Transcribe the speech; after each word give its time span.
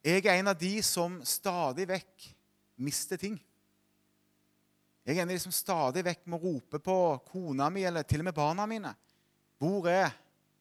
Jeg 0.00 0.24
er 0.24 0.38
en 0.38 0.48
av 0.48 0.56
de 0.56 0.72
som 0.84 1.18
stadig 1.28 1.84
vekk 1.90 2.26
mister 2.80 3.20
ting. 3.20 3.34
Jeg 5.04 5.16
er 5.16 5.22
en 5.22 5.28
av 5.28 5.36
de 5.36 5.42
som 5.42 5.52
stadig 5.52 6.04
vekk 6.06 6.24
må 6.32 6.38
rope 6.40 6.80
på 6.80 6.96
kona 7.28 7.68
mi 7.72 7.84
eller 7.84 8.06
til 8.08 8.22
og 8.22 8.30
med 8.30 8.36
barna 8.36 8.64
mine. 8.68 8.94
Hvor 9.60 9.88
er 9.92 10.08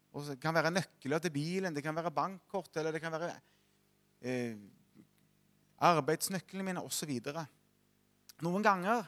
og 0.10 0.26
Det 0.26 0.40
kan 0.42 0.56
være 0.58 0.72
nøkler 0.74 1.22
til 1.22 1.32
bilen, 1.32 1.74
det 1.74 1.84
kan 1.86 1.96
være 1.96 2.12
bankkort, 2.12 2.76
eller 2.76 2.92
det 2.92 3.00
kan 3.02 3.14
være 3.14 3.30
eh, 4.26 4.58
arbeidsnøklene 5.86 6.66
mine 6.66 6.82
osv. 6.82 7.12
Noen 8.42 8.66
ganger 8.66 9.06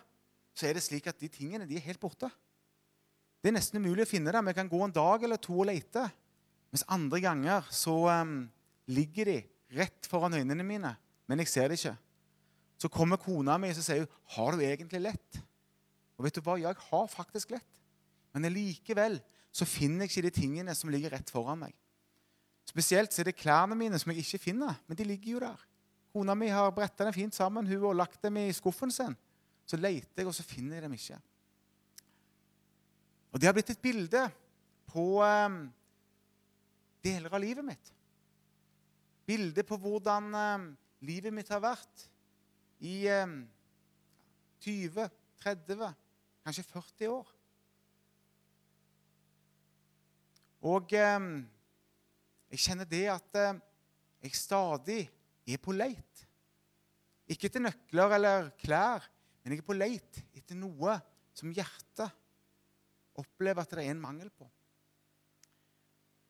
så 0.53 0.67
er 0.67 0.77
det 0.77 0.83
slik 0.85 1.09
at 1.09 1.19
de 1.19 1.27
tingene 1.27 1.65
de 1.65 1.79
er 1.79 1.87
helt 1.87 1.99
borte. 1.99 2.29
Det 3.41 3.49
er 3.49 3.57
nesten 3.57 3.81
umulig 3.81 4.05
å 4.05 4.11
finne 4.11 4.31
dem. 4.31 4.45
Vi 4.45 4.53
kan 4.53 4.69
gå 4.69 4.83
en 4.85 4.93
dag 4.93 5.23
eller 5.25 5.41
to 5.41 5.57
og 5.57 5.71
lete. 5.71 6.05
Mens 6.69 6.85
andre 6.85 7.19
ganger 7.23 7.65
så 7.73 7.95
um, 8.21 8.45
ligger 8.93 9.31
de 9.31 9.39
rett 9.75 10.07
foran 10.09 10.35
øynene 10.37 10.63
mine, 10.65 10.95
men 11.27 11.41
jeg 11.43 11.49
ser 11.51 11.69
det 11.71 11.79
ikke. 11.79 11.95
Så 12.81 12.89
kommer 12.89 13.21
kona 13.21 13.57
mi 13.61 13.69
og 13.69 13.75
sier 13.75 14.05
hun, 14.05 14.07
'Har 14.27 14.51
du 14.51 14.61
egentlig 14.61 15.01
lett?' 15.01 15.41
Og 16.17 16.25
vet 16.25 16.35
du 16.35 16.41
hva? 16.41 16.59
Ja, 16.59 16.69
jeg 16.69 16.77
har 16.91 17.07
faktisk 17.07 17.49
lett. 17.49 17.65
Men 18.33 18.53
likevel 18.53 19.21
så 19.51 19.65
finner 19.65 20.05
jeg 20.05 20.11
ikke 20.11 20.29
de 20.29 20.41
tingene 20.41 20.75
som 20.75 20.89
ligger 20.89 21.09
rett 21.09 21.29
foran 21.29 21.59
meg. 21.59 21.73
Spesielt 22.65 23.11
så 23.11 23.21
er 23.21 23.31
det 23.31 23.39
klærne 23.41 23.75
mine 23.75 23.99
som 23.99 24.11
jeg 24.11 24.19
ikke 24.19 24.37
finner, 24.37 24.75
men 24.87 24.97
de 24.97 25.03
ligger 25.03 25.31
jo 25.31 25.39
der. 25.39 25.65
Kona 26.13 26.35
mi 26.35 26.47
har 26.47 26.71
bretta 26.75 27.07
dem 27.07 27.13
fint 27.13 27.35
sammen 27.35 27.67
hun 27.67 27.83
og 27.83 27.95
lagt 27.95 28.21
dem 28.23 28.37
i 28.37 28.51
skuffen 28.53 28.91
sin. 28.91 29.17
Så 29.65 29.77
leter 29.77 30.21
jeg, 30.21 30.27
og 30.27 30.35
så 30.35 30.43
finner 30.43 30.75
jeg 30.75 30.83
dem 30.83 30.93
ikke. 30.93 31.19
Og 33.31 33.39
det 33.39 33.47
har 33.47 33.55
blitt 33.55 33.69
et 33.71 33.81
bilde 33.81 34.23
på 34.91 35.05
um, 35.23 35.61
deler 37.03 37.33
av 37.33 37.41
livet 37.41 37.65
mitt. 37.65 37.93
Bilde 39.31 39.63
på 39.63 39.77
hvordan 39.79 40.27
um, 40.35 40.63
livet 41.07 41.31
mitt 41.31 41.49
har 41.53 41.61
vært 41.63 42.07
i 42.83 43.05
um, 43.23 43.37
20, 44.65 45.07
30, 45.39 45.85
kanskje 46.43 46.65
40 46.67 47.13
år. 47.13 47.29
Og 50.67 50.93
jeg 50.93 52.59
kjenner 52.61 52.85
det 52.85 53.05
at 53.09 53.37
jeg 54.21 54.35
stadig 54.37 54.99
er 55.49 55.57
på 55.63 55.73
leit. 55.73 56.25
Ikke 57.31 57.49
etter 57.49 57.63
nøkler 57.63 58.17
eller 58.19 58.51
klær, 58.61 59.07
men 59.41 59.55
jeg 59.55 59.63
er 59.63 59.65
på 59.65 59.77
leit 59.77 60.21
etter 60.37 60.59
noe 60.59 60.99
som 61.33 61.49
hjertet 61.55 62.19
opplever 63.17 63.63
at 63.63 63.73
det 63.73 63.85
er 63.87 63.95
en 63.95 64.03
mangel 64.03 64.29
på. 64.29 64.45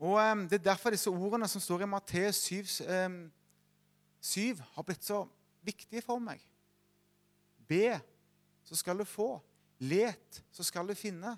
Og 0.01 0.17
um, 0.17 0.47
Det 0.49 0.57
er 0.57 0.71
derfor 0.71 0.95
disse 0.95 1.11
ordene 1.13 1.47
som 1.47 1.61
står 1.61 1.85
i 1.85 1.89
Matteus 1.89 2.41
7, 2.47 2.65
um, 3.05 3.21
7, 4.21 4.57
har 4.73 4.85
blitt 4.87 5.05
så 5.05 5.21
viktige 5.61 6.01
for 6.01 6.21
meg. 6.21 6.41
Be, 7.69 7.99
så 8.65 8.75
skal 8.75 8.97
du 8.97 9.05
få. 9.05 9.35
Let, 9.85 10.41
så 10.51 10.65
skal 10.65 10.89
du 10.89 10.97
finne. 10.97 11.35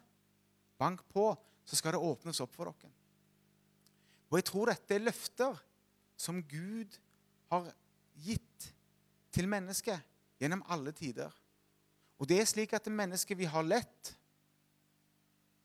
Bank 0.79 1.03
på, 1.11 1.27
så 1.65 1.75
skal 1.75 1.95
det 1.95 2.03
åpnes 2.07 2.39
opp 2.43 2.55
for 2.55 2.71
dere. 2.71 2.91
Og 4.31 4.39
jeg 4.39 4.47
tror 4.47 4.71
dette 4.71 4.95
er 4.95 5.03
løfter 5.03 5.59
som 6.17 6.39
Gud 6.47 6.95
har 7.51 7.67
gitt 8.23 8.71
til 9.33 9.47
mennesket 9.51 9.99
gjennom 10.39 10.63
alle 10.71 10.95
tider. 10.95 11.31
Og 12.15 12.29
det 12.29 12.39
er 12.39 12.47
slik 12.47 12.73
at 12.73 12.85
det 12.87 12.95
mennesket 12.95 13.37
vi 13.37 13.47
har 13.49 13.65
lett, 13.67 14.15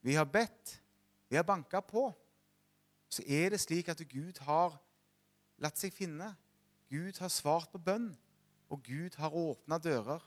vi 0.02 0.18
har 0.18 0.26
bedt, 0.26 0.80
vi 1.30 1.38
har 1.38 1.46
banka 1.46 1.80
på, 1.84 2.08
så 3.08 3.22
er 3.26 3.50
det 3.50 3.60
slik 3.60 3.88
at 3.88 4.02
Gud 4.08 4.40
har 4.44 4.76
latt 5.58 5.78
seg 5.80 5.92
finne. 5.92 6.34
Gud 6.88 7.18
har 7.20 7.32
svart 7.32 7.70
på 7.72 7.78
bønn, 7.78 8.10
og 8.68 8.82
Gud 8.84 9.16
har 9.16 9.34
åpna 9.34 9.78
dører. 9.78 10.22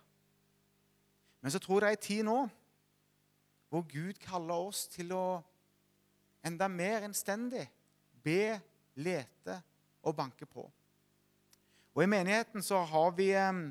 Men 1.42 1.52
så 1.52 1.60
tror 1.60 1.82
jeg 1.82 1.82
det 1.82 1.88
er 1.88 2.02
en 2.02 2.08
tid 2.08 2.24
nå 2.28 2.40
hvor 3.72 3.86
Gud 3.88 4.18
kaller 4.20 4.68
oss 4.68 4.84
til 4.92 5.14
å 5.16 5.40
enda 6.44 6.68
mer 6.68 7.06
innstendig 7.08 7.64
be, 8.24 8.60
lete 9.00 9.56
og 10.04 10.16
banke 10.18 10.46
på. 10.46 10.66
Og 11.96 12.04
I 12.04 12.10
menigheten 12.12 12.64
så 12.64 12.82
har 12.84 13.14
vi 13.16 13.30
eh, 13.32 13.62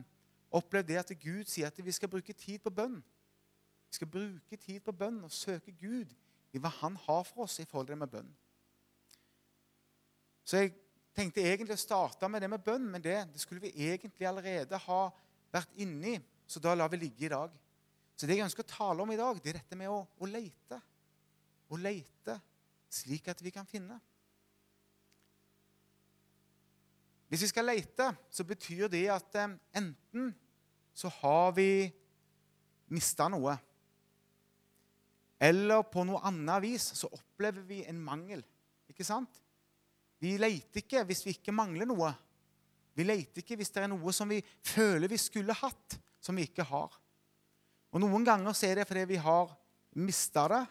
opplevd 0.50 0.88
det 0.88 0.98
at 1.03 1.12
Gud 1.21 1.44
sier 1.53 1.69
at 1.69 1.84
vi 1.84 1.92
skal 1.92 2.09
bruke 2.09 2.32
tid 2.32 2.59
på 2.65 2.72
bønn. 2.72 2.97
Vi 3.91 3.98
skal 3.98 4.09
bruke 4.09 4.56
tid 4.56 4.81
på 4.81 4.92
bønn 4.92 5.21
og 5.27 5.32
søke 5.34 5.72
Gud 5.77 6.15
i 6.53 6.59
hva 6.59 6.72
Han 6.81 6.97
har 6.97 7.22
for 7.28 7.44
oss 7.44 7.59
i 7.60 7.65
forhold 7.65 7.91
til 7.91 7.98
det 7.98 7.98
med 7.98 8.12
bønn. 8.16 8.32
Så 10.50 10.59
jeg 10.59 10.72
tenkte 11.15 11.44
egentlig 11.47 11.77
å 11.77 11.81
starte 11.81 12.27
med 12.27 12.43
det 12.43 12.49
med 12.50 12.62
bønn, 12.65 12.88
men 12.91 13.03
det, 13.05 13.21
det 13.31 13.38
skulle 13.38 13.62
vi 13.62 13.71
egentlig 13.87 14.27
allerede 14.27 14.78
ha 14.88 15.00
vært 15.55 15.77
inni, 15.78 16.16
så 16.50 16.59
da 16.62 16.72
lar 16.75 16.91
vi 16.91 16.99
ligge 17.05 17.28
i 17.28 17.31
dag. 17.31 17.53
Så 18.19 18.27
det 18.27 18.34
jeg 18.34 18.49
ønsker 18.49 18.66
å 18.66 18.71
tale 18.72 19.05
om 19.05 19.12
i 19.15 19.19
dag, 19.21 19.39
det 19.39 19.53
er 19.53 19.60
dette 19.60 19.78
med 19.78 19.93
å, 19.94 20.00
å 20.03 20.28
lete. 20.28 20.81
Å 21.71 21.78
lete 21.78 22.34
slik 22.91 23.31
at 23.31 23.43
vi 23.47 23.53
kan 23.55 23.69
finne. 23.71 24.00
Hvis 27.31 27.44
vi 27.47 27.50
skal 27.53 27.71
lete, 27.71 28.09
så 28.27 28.43
betyr 28.43 28.91
det 28.91 29.05
at 29.15 29.39
eh, 29.39 29.53
enten 29.78 30.33
så 30.99 31.12
har 31.21 31.55
vi 31.55 31.87
mista 32.91 33.28
noe, 33.31 33.55
eller 35.41 35.87
på 35.87 36.03
noe 36.05 36.19
annet 36.27 36.66
vis 36.66 36.89
så 36.99 37.09
opplever 37.15 37.62
vi 37.71 37.78
en 37.87 38.03
mangel. 38.03 38.43
Ikke 38.91 39.06
sant? 39.06 39.39
Vi 40.20 40.34
leter 40.41 40.82
ikke 40.82 41.04
hvis 41.08 41.25
vi 41.26 41.34
ikke 41.36 41.54
mangler 41.54 41.88
noe. 41.88 42.12
Vi 42.97 43.06
leter 43.06 43.42
ikke 43.42 43.56
hvis 43.60 43.72
det 43.72 43.84
er 43.84 43.92
noe 43.92 44.12
som 44.12 44.28
vi 44.28 44.41
føler 44.66 45.08
vi 45.08 45.19
skulle 45.20 45.56
hatt, 45.56 45.97
som 46.20 46.36
vi 46.36 46.44
ikke 46.48 46.66
har. 46.69 46.92
Og 47.91 48.03
Noen 48.03 48.26
ganger 48.26 48.54
så 48.54 48.69
er 48.69 48.80
det 48.80 48.88
fordi 48.88 49.06
vi 49.14 49.20
har 49.22 49.54
mista 49.98 50.44
det. 50.53 50.64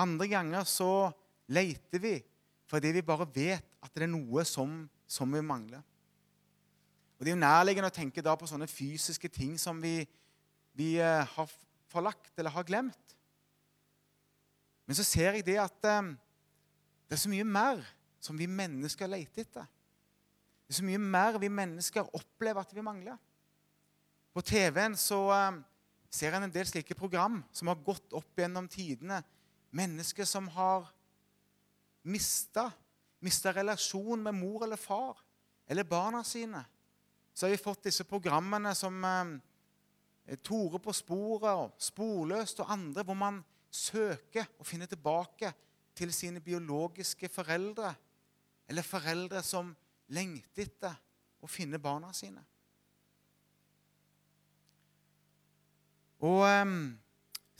Andre 0.00 0.28
ganger 0.30 0.66
så 0.66 1.10
leter 1.52 2.02
vi 2.02 2.16
fordi 2.64 2.94
vi 2.96 3.04
bare 3.06 3.26
vet 3.28 3.76
at 3.84 3.92
det 3.92 4.06
er 4.06 4.14
noe 4.14 4.42
som 4.48 4.86
som 5.06 5.30
vi 5.30 5.42
mangler. 5.44 5.82
Og 7.14 7.24
Det 7.24 7.30
er 7.30 7.36
jo 7.36 7.40
nærliggende 7.44 7.90
å 7.92 7.94
tenke 7.94 8.24
da 8.24 8.34
på 8.36 8.48
sånne 8.48 8.68
fysiske 8.68 9.28
ting 9.32 9.54
som 9.60 9.78
vi, 9.82 10.00
vi 10.74 10.96
eh, 10.98 11.22
har 11.36 11.52
forlagt 11.92 12.32
eller 12.38 12.54
har 12.54 12.66
glemt. 12.66 13.14
Men 14.84 14.98
så 14.98 15.06
ser 15.06 15.38
jeg 15.38 15.46
det 15.46 15.60
at 15.62 15.86
um, 16.00 16.10
det 17.08 17.16
er 17.16 17.22
så 17.22 17.30
mye 17.32 17.46
mer 17.46 17.84
som 18.24 18.38
vi 18.40 18.48
mennesker 18.48 19.10
leter 19.10 19.44
etter. 19.44 19.68
Det 20.64 20.72
er 20.72 20.78
så 20.80 20.86
mye 20.86 21.00
mer 21.02 21.36
vi 21.42 21.52
mennesker 21.52 22.08
opplever 22.16 22.64
at 22.64 22.72
vi 22.72 22.84
mangler. 22.84 23.18
På 24.34 24.42
TV-en 24.42 24.96
så 24.98 25.20
um, 25.28 25.60
ser 26.10 26.34
en 26.34 26.48
en 26.48 26.54
del 26.54 26.66
slike 26.66 26.96
program 26.96 27.42
som 27.52 27.68
har 27.68 27.82
gått 27.84 28.16
opp 28.16 28.40
gjennom 28.40 28.66
tidene. 28.70 29.20
Mennesker 29.74 30.24
som 30.24 30.48
har 30.56 30.88
mista 32.04 32.70
mista 33.24 33.52
relasjon 33.56 34.22
med 34.22 34.36
mor 34.36 34.64
eller 34.64 34.76
far 34.76 35.18
eller 35.66 35.84
barna 35.84 36.24
sine, 36.24 36.60
så 37.32 37.46
har 37.46 37.50
vi 37.54 37.62
fått 37.62 37.86
disse 37.88 38.04
programmene 38.04 38.74
som 38.76 39.04
eh, 39.04 40.36
Tore 40.44 40.80
på 40.80 40.92
sporet 40.92 41.52
og 41.52 41.72
Sporløst 41.80 42.60
og 42.60 42.70
andre, 42.72 43.04
hvor 43.04 43.16
man 43.16 43.40
søker 43.72 44.46
å 44.60 44.64
finne 44.64 44.86
tilbake 44.88 45.50
til 45.96 46.12
sine 46.12 46.42
biologiske 46.44 47.28
foreldre, 47.32 47.94
eller 48.68 48.86
foreldre 48.86 49.42
som 49.44 49.72
lengter 50.14 50.64
etter 50.64 50.96
å 51.44 51.48
finne 51.50 51.80
barna 51.80 52.12
sine. 52.16 52.42
Og 56.24 56.44
eh, 56.48 56.74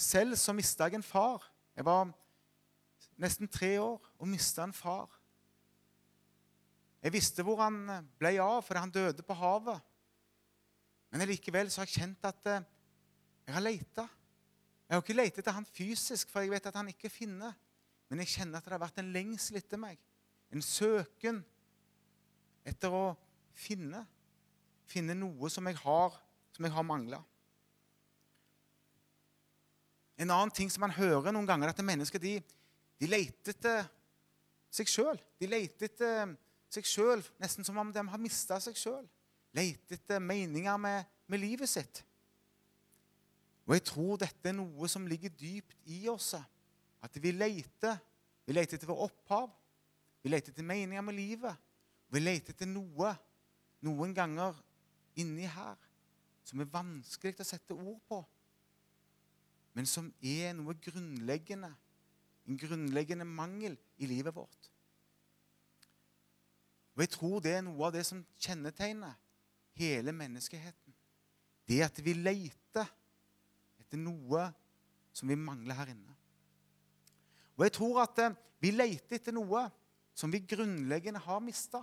selv 0.01 0.39
så 0.41 0.55
mista 0.57 0.89
jeg 0.89 0.99
en 0.99 1.07
far. 1.07 1.45
Jeg 1.77 1.85
var 1.87 2.13
nesten 3.21 3.51
tre 3.51 3.77
år 3.83 4.01
og 4.19 4.31
mista 4.31 4.65
en 4.65 4.75
far. 4.75 5.11
Jeg 7.05 7.13
visste 7.13 7.45
hvor 7.45 7.61
han 7.61 7.83
eh, 7.93 8.07
ble 8.19 8.37
av 8.41 8.63
fordi 8.65 8.85
han 8.87 8.95
døde 8.95 9.27
på 9.27 9.37
havet. 9.37 9.83
Men 11.13 11.29
likevel 11.29 11.69
så 11.71 11.83
har 11.83 11.91
jeg 11.91 12.01
kjent 12.01 12.31
at 12.31 12.49
eh, 12.51 12.65
jeg 13.45 13.57
har 13.59 13.65
leita. 13.65 14.07
Jeg 14.89 14.97
har 14.97 15.05
ikke 15.05 15.17
lett 15.17 15.39
etter 15.41 15.57
han 15.57 15.69
fysisk, 15.69 16.31
for 16.33 16.45
jeg 16.45 16.53
vet 16.53 16.67
at 16.71 16.77
han 16.79 16.89
ikke 16.91 17.13
finner. 17.13 17.53
Men 18.09 18.23
jeg 18.23 18.33
kjenner 18.39 18.59
at 18.59 18.67
det 18.67 18.75
har 18.75 18.83
vært 18.83 19.01
en 19.03 19.13
lengsel 19.13 19.61
etter 19.61 19.81
meg. 19.81 20.01
En 20.55 20.63
søken 20.63 21.43
etter 22.65 22.95
å 22.95 23.07
finne. 23.59 24.05
Finne 24.89 25.17
noe 25.19 25.51
som 25.51 25.67
jeg 25.67 25.79
har, 25.83 26.17
som 26.55 26.67
jeg 26.67 26.75
har 26.75 26.87
mangla. 26.87 27.21
En 30.15 30.31
annen 30.31 30.53
ting 30.55 30.71
som 30.71 30.85
man 30.85 30.95
hører 30.95 31.35
noen 31.35 31.49
ganger, 31.49 31.69
er 31.69 31.75
at 31.75 31.87
mennesker 31.87 32.23
de, 32.23 32.37
de 33.03 33.11
leter 33.11 33.55
etter 33.57 33.89
seg 34.75 34.91
sjøl. 34.91 35.19
De 35.41 35.49
leter 35.51 35.89
etter 35.91 36.35
seg 36.71 36.87
sjøl, 36.87 37.23
nesten 37.43 37.67
som 37.67 37.79
om 37.83 37.91
de 37.95 38.05
har 38.11 38.23
mista 38.23 38.61
seg 38.63 38.79
sjøl. 38.79 39.05
Leter 39.55 39.99
etter 39.99 40.23
meninger 40.23 40.79
med, 40.79 41.11
med, 41.31 41.43
livet 41.43 41.71
sitt. 41.71 42.03
Og 43.67 43.77
jeg 43.77 43.85
tror 43.89 44.19
dette 44.21 44.51
er 44.51 44.57
noe 44.57 44.89
som 44.91 45.07
ligger 45.09 45.33
dypt 45.35 45.77
i 45.91 46.05
oss. 46.11 46.35
At 47.03 47.19
vi 47.23 47.33
leter. 47.35 47.99
Vi 48.45 48.55
leter 48.55 48.77
etter 48.77 48.91
vår 48.91 49.07
opphav. 49.07 49.49
Vi 50.25 50.31
leter 50.33 50.55
etter 50.55 50.65
meninger 50.65 51.05
med 51.05 51.19
livet. 51.19 51.57
Vi 52.09 52.21
leter 52.23 52.55
etter 52.55 52.69
noe, 52.71 53.11
noen 53.85 54.15
ganger 54.17 54.57
inni 55.21 55.45
her 55.45 55.77
som 56.45 56.61
er 56.61 56.71
vanskelig 56.73 57.37
å 57.41 57.47
sette 57.47 57.77
ord 57.77 58.01
på, 58.09 58.19
men 59.77 59.89
som 59.89 60.11
er 60.25 60.53
noe 60.57 60.77
grunnleggende, 60.81 61.71
en 62.45 62.59
grunnleggende 62.61 63.27
mangel 63.29 63.77
i 63.97 64.09
livet 64.09 64.37
vårt. 64.37 64.71
Og 66.95 67.03
Jeg 67.03 67.11
tror 67.17 67.41
det 67.45 67.57
er 67.59 67.65
noe 67.67 67.89
av 67.89 67.95
det 67.97 68.05
som 68.07 68.21
kjennetegner 68.39 69.17
hele 69.77 70.13
menneskeheten. 70.15 70.95
Det 71.67 71.81
at 71.85 71.99
vi 72.05 72.15
leter 72.17 72.89
etter 73.81 74.01
noe 74.01 74.47
som 75.13 75.29
vi 75.29 75.37
mangler 75.37 75.81
her 75.81 75.91
inne. 75.93 76.15
Og 77.57 77.65
jeg 77.67 77.75
tror 77.77 78.05
at 78.05 78.21
eh, 78.23 78.37
vi 78.63 78.71
leter 78.75 79.19
etter 79.19 79.35
noe 79.35 79.65
som 80.15 80.31
vi 80.31 80.41
grunnleggende 80.41 81.23
har 81.23 81.43
mista. 81.43 81.83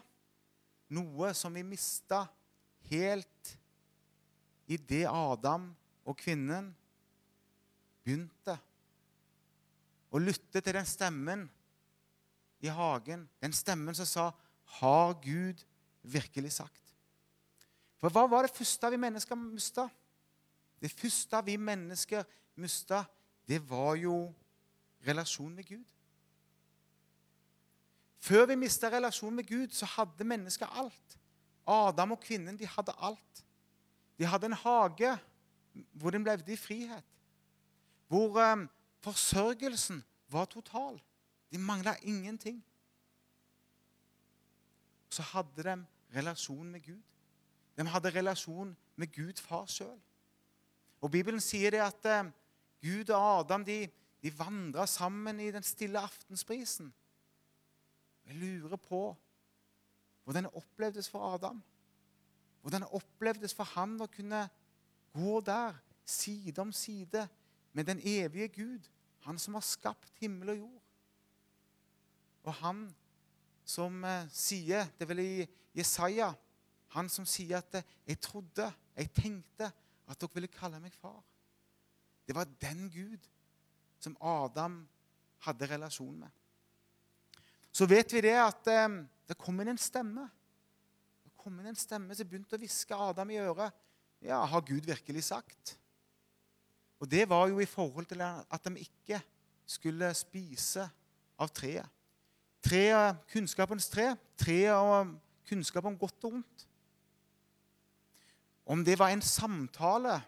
Noe 0.92 1.34
som 1.38 1.54
vi 1.56 1.64
mista 1.64 2.26
helt 2.90 3.56
i 4.72 4.78
det 4.78 5.06
Adam 5.08 5.70
og 6.08 6.18
kvinnen 6.20 6.72
begynte 8.02 8.58
å 10.12 10.20
lytte 10.20 10.60
til 10.60 10.76
den 10.76 10.88
stemmen 10.88 11.46
i 12.62 12.72
hagen, 12.72 13.28
den 13.42 13.54
stemmen 13.54 13.96
som 13.96 14.06
sa, 14.06 14.32
'Har 14.66 15.14
Gud 15.22 15.64
virkelig 16.04 16.52
sagt?' 16.52 16.96
For 17.98 18.10
hva 18.10 18.28
var 18.30 18.42
det 18.48 18.56
første 18.56 18.90
vi 18.90 18.98
mennesker 18.98 19.36
mista? 19.36 19.90
Det 20.82 20.92
første 20.92 21.46
vi 21.46 21.58
mennesker 21.58 22.26
mista, 22.56 23.06
det 23.48 23.62
var 23.70 23.96
jo 23.96 24.34
relasjon 25.06 25.56
med 25.56 25.66
Gud. 25.66 25.86
Før 28.22 28.46
vi 28.52 28.56
mista 28.56 28.90
relasjonen 28.94 29.40
med 29.40 29.48
Gud, 29.50 29.72
så 29.74 29.88
hadde 29.98 30.28
mennesket 30.28 30.70
alt. 30.78 31.18
Adam 31.68 32.14
og 32.14 32.22
kvinnen 32.22 32.58
de 32.58 32.68
hadde 32.70 32.94
alt. 33.02 33.46
De 34.20 34.28
hadde 34.30 34.52
en 34.52 34.60
hage 34.62 35.16
hvor 35.98 36.14
de 36.14 36.24
levde 36.24 36.54
i 36.54 36.60
frihet. 36.60 37.04
Hvor 38.08 38.38
um, 38.54 38.68
forsørgelsen 39.02 40.04
var 40.30 40.46
total. 40.46 41.02
De 41.52 41.58
mangla 41.58 41.96
ingenting. 42.02 42.64
Så 45.10 45.22
hadde 45.22 45.64
de 45.64 45.86
relasjon 46.16 46.72
med 46.72 46.86
Gud. 46.86 47.02
De 47.78 47.88
hadde 47.88 48.10
relasjon 48.10 48.78
med 48.96 49.16
Gud 49.16 49.42
far 49.42 49.66
sjøl. 49.66 49.98
Og 51.02 51.12
Bibelen 51.12 51.42
sier 51.42 51.72
det 51.74 51.82
at 51.82 52.06
uh, 52.06 52.32
Gud 52.84 53.10
og 53.10 53.40
Adam 53.40 53.66
de, 53.66 53.88
de 54.22 54.40
vandra 54.40 54.86
sammen 54.86 55.40
i 55.40 55.52
den 55.52 55.64
stille 55.64 56.00
aftensprisen. 56.00 56.94
Jeg 58.26 58.36
lurer 58.36 58.78
på 58.78 59.02
hvordan 60.24 60.44
det 60.44 60.54
opplevdes 60.54 61.10
for 61.10 61.34
Adam. 61.34 61.64
Hvordan 62.62 62.82
det 62.82 62.92
opplevdes 62.94 63.54
for 63.58 63.68
han 63.76 63.98
å 64.02 64.10
kunne 64.12 64.46
gå 65.14 65.40
der 65.46 65.76
side 66.06 66.62
om 66.62 66.72
side 66.72 67.28
med 67.74 67.88
den 67.88 68.00
evige 68.04 68.48
Gud, 68.48 68.88
han 69.26 69.40
som 69.40 69.58
har 69.58 69.66
skapt 69.66 70.14
himmel 70.22 70.54
og 70.54 70.58
jord. 70.58 70.84
Og 72.44 72.54
han 72.62 72.86
som 73.66 74.04
eh, 74.04 74.30
sier 74.34 74.88
Det 74.98 75.06
er 75.06 75.10
vel 75.12 75.20
i 75.22 75.50
Jesaja 75.78 76.32
han 76.92 77.10
som 77.10 77.26
sier 77.26 77.62
at 77.62 77.76
eh, 77.76 77.84
'jeg 78.08 78.20
trodde, 78.20 78.74
jeg 78.96 79.14
tenkte 79.14 79.72
at 80.08 80.22
dere 80.22 80.34
ville 80.34 80.48
kalle 80.48 80.80
meg 80.80 80.94
far'. 80.94 81.24
Det 82.28 82.36
var 82.36 82.44
den 82.44 82.90
Gud 82.90 83.30
som 84.00 84.18
Adam 84.22 84.88
hadde 85.40 85.66
relasjon 85.66 86.20
med. 86.20 86.30
Så 87.82 87.88
vet 87.90 88.12
vi 88.14 88.20
det 88.22 88.36
at 88.38 88.68
eh, 88.70 89.00
det 89.26 89.36
inn 89.42 89.72
en 89.72 89.80
stemme. 89.82 90.28
Det 91.26 91.32
kom 91.34 91.56
inn 91.58 91.72
en 91.72 91.80
stemme 91.80 92.14
som 92.14 92.28
begynte 92.30 92.54
å 92.54 92.62
hviske 92.62 92.94
Adam 92.94 93.32
i 93.34 93.40
øret. 93.42 93.74
Ja, 94.22 94.38
har 94.46 94.62
Gud 94.68 94.86
virkelig 94.86 95.24
sagt? 95.32 95.80
Og 97.02 97.10
det 97.10 97.26
var 97.26 97.48
jo 97.50 97.58
i 97.58 97.66
forhold 97.66 98.06
til 98.06 98.22
at 98.22 98.68
de 98.68 98.84
ikke 98.84 99.18
skulle 99.66 100.12
spise 100.14 100.86
av 101.42 101.50
treet. 101.50 101.90
Treet, 102.62 103.18
kunnskapens 103.34 103.90
tre, 103.90 104.12
treet 104.38 104.78
og 104.78 105.16
kunnskap 105.50 105.90
om 105.90 105.98
godt 105.98 106.30
og 106.30 106.38
vondt. 106.38 106.70
Om 108.70 108.86
det 108.86 109.00
var 109.02 109.10
en 109.10 109.26
samtale 109.26 110.22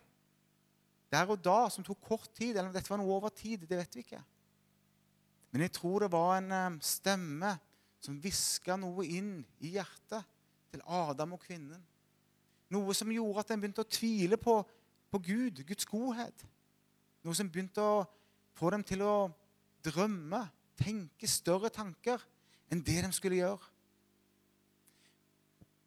der 1.13 1.29
og 1.29 1.37
da 1.45 1.67
som 1.69 1.85
tok 1.85 2.01
kort 2.01 2.31
tid, 2.33 2.55
eller 2.55 2.71
om 2.71 2.73
dette 2.73 2.89
var 2.89 2.97
noe 2.97 3.13
over 3.13 3.29
tid, 3.29 3.69
det 3.69 3.77
vet 3.77 3.93
vi 3.93 4.07
ikke. 4.07 4.25
Men 5.53 5.67
jeg 5.67 5.75
tror 5.77 6.03
det 6.03 6.11
var 6.11 6.39
en 6.39 6.51
eh, 6.51 6.79
stemme 6.81 7.53
som 8.03 8.17
hviska 8.19 8.75
noe 8.81 9.05
inn 9.05 9.35
i 9.63 9.75
hjertet 9.77 10.25
til 10.73 10.81
Adam 10.89 11.35
og 11.37 11.43
kvinnen. 11.45 11.79
Noe 12.73 12.95
som 12.97 13.11
gjorde 13.13 13.43
at 13.43 13.53
en 13.53 13.61
begynte 13.61 13.85
å 13.85 13.93
tvile 13.93 14.39
på, 14.41 14.57
på 15.13 15.21
Gud, 15.21 15.61
Guds 15.67 15.85
godhet. 15.85 16.43
Noe 17.23 17.37
som 17.37 17.51
begynte 17.53 17.85
å 17.85 18.01
få 18.57 18.73
dem 18.73 18.83
til 18.87 19.05
å 19.05 19.29
drømme, 19.85 20.41
tenke 20.79 21.29
større 21.29 21.69
tanker 21.69 22.21
enn 22.73 22.81
det 22.81 22.97
de 23.05 23.11
skulle 23.13 23.37
gjøre. 23.37 23.69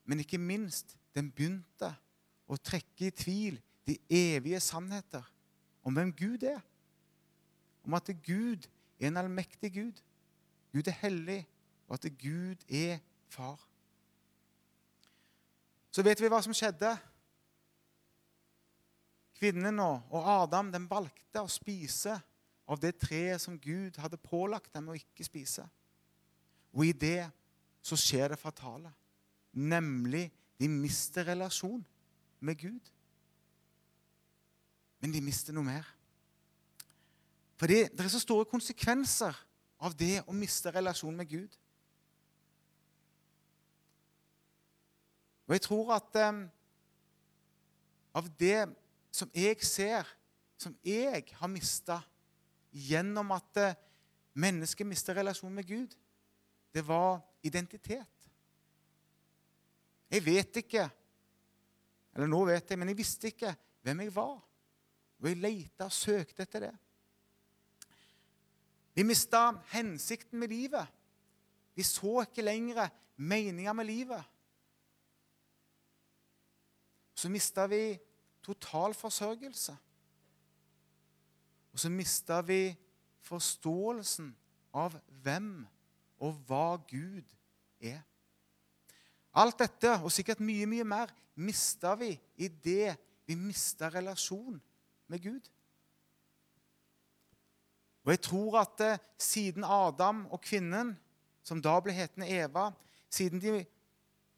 Men 0.06 0.22
ikke 0.22 0.38
minst, 0.38 0.94
den 1.16 1.32
begynte 1.34 1.90
å 2.46 2.58
trekke 2.62 3.08
i 3.08 3.14
tvil 3.14 3.58
de 3.88 3.98
evige 4.12 4.60
sannheter 4.62 5.26
om 5.82 5.94
hvem 5.96 6.12
Gud 6.14 6.46
er. 6.46 6.62
Om 7.82 7.98
at 7.98 8.12
Gud 8.22 8.68
er 9.00 9.10
en 9.10 9.20
allmektig 9.20 9.72
Gud. 9.74 10.02
Gud 10.72 10.88
er 10.88 10.98
hellig, 11.02 11.42
og 11.88 11.98
at 11.98 12.08
Gud 12.20 12.64
er 12.68 12.98
far. 13.28 13.60
Så 15.90 16.04
vet 16.04 16.20
vi 16.20 16.28
hva 16.28 16.42
som 16.44 16.54
skjedde 16.56 16.92
Kvinnen 19.36 19.80
og 19.84 20.16
Adam 20.16 20.70
den 20.72 20.86
valgte 20.88 21.42
å 21.44 21.50
spise 21.50 22.14
av 22.66 22.80
det 22.80 22.94
treet 23.02 23.42
som 23.42 23.58
Gud 23.60 23.98
hadde 24.00 24.20
pålagt 24.20 24.72
dem 24.74 24.88
å 24.88 24.96
ikke 24.96 25.26
spise. 25.26 25.66
Og 26.72 26.88
i 26.88 26.94
det 26.96 27.28
så 27.84 27.98
skjer 28.00 28.32
det 28.32 28.40
fatale, 28.40 28.90
nemlig 29.52 30.30
de 30.56 30.68
mister 30.72 31.28
relasjon 31.28 31.84
med 32.40 32.58
Gud. 32.58 32.88
Men 35.00 35.12
de 35.12 35.20
mister 35.22 35.54
noe 35.54 35.68
mer. 35.68 35.86
Fordi 37.56 37.82
det 37.88 38.04
er 38.04 38.12
så 38.12 38.20
store 38.20 38.48
konsekvenser 38.48 39.36
av 39.80 39.94
det 39.96 40.20
å 40.28 40.34
miste 40.36 40.72
relasjon 40.72 41.16
med 41.16 41.28
Gud. 41.30 41.56
Og 45.46 45.54
jeg 45.54 45.62
tror 45.64 45.94
at 45.96 46.18
um, 46.26 46.42
av 48.16 48.28
det 48.40 48.66
som 49.14 49.30
jeg 49.34 49.62
ser, 49.64 50.08
som 50.58 50.74
jeg 50.84 51.24
har 51.38 51.52
mista 51.52 52.00
gjennom 52.72 53.30
at 53.36 53.60
eh, 53.60 53.76
mennesket 54.36 54.88
mister 54.88 55.16
relasjon 55.16 55.52
med 55.52 55.68
Gud, 55.68 55.94
det 56.74 56.82
var 56.84 57.20
identitet. 57.44 58.30
Jeg 60.10 60.24
vet 60.24 60.62
ikke 60.62 60.88
Eller 62.16 62.30
nå 62.32 62.38
vet 62.48 62.70
jeg, 62.70 62.78
men 62.80 62.88
jeg 62.88 62.96
visste 62.96 63.28
ikke 63.28 63.50
hvem 63.84 63.98
jeg 64.00 64.12
var. 64.14 64.38
Og 65.20 65.26
jeg 65.28 65.36
leita 65.36 65.84
og 65.84 65.92
søkte 65.92 66.46
etter 66.46 66.62
det. 66.64 66.70
Vi 68.96 69.04
mista 69.04 69.50
hensikten 69.74 70.40
med 70.40 70.48
livet. 70.48 70.86
Vi 71.76 71.84
så 71.84 72.22
ikke 72.24 72.42
lenger 72.42 72.88
meninga 73.16 73.72
med 73.76 73.84
livet. 73.84 74.24
Så 77.14 77.28
mista 77.28 77.66
vi 77.66 77.98
total 78.42 78.94
forsørgelse. 78.94 79.76
Og 81.72 81.80
så 81.80 81.90
mista 81.92 82.40
vi 82.40 82.76
forståelsen 83.20 84.30
av 84.72 84.96
hvem 85.22 85.66
og 86.24 86.38
hva 86.48 86.76
Gud 86.88 87.24
er. 87.80 88.00
Alt 89.36 89.58
dette, 89.60 89.98
og 90.00 90.12
sikkert 90.12 90.40
mye, 90.40 90.64
mye 90.68 90.84
mer, 90.88 91.12
mista 91.36 91.92
vi 92.00 92.14
i 92.40 92.48
det 92.48 92.94
vi 93.26 93.36
mista 93.36 93.90
relasjon 93.92 94.56
med 95.12 95.20
Gud. 95.20 95.50
Og 98.06 98.12
jeg 98.14 98.22
tror 98.22 98.60
at 98.62 98.82
eh, 98.86 99.00
siden 99.18 99.64
Adam 99.66 100.26
og 100.30 100.40
kvinnen, 100.46 100.94
som 101.42 101.58
da 101.62 101.74
ble 101.82 101.94
hetende 101.94 102.28
Eva, 102.30 102.70
siden 103.10 103.42
de 103.42 103.58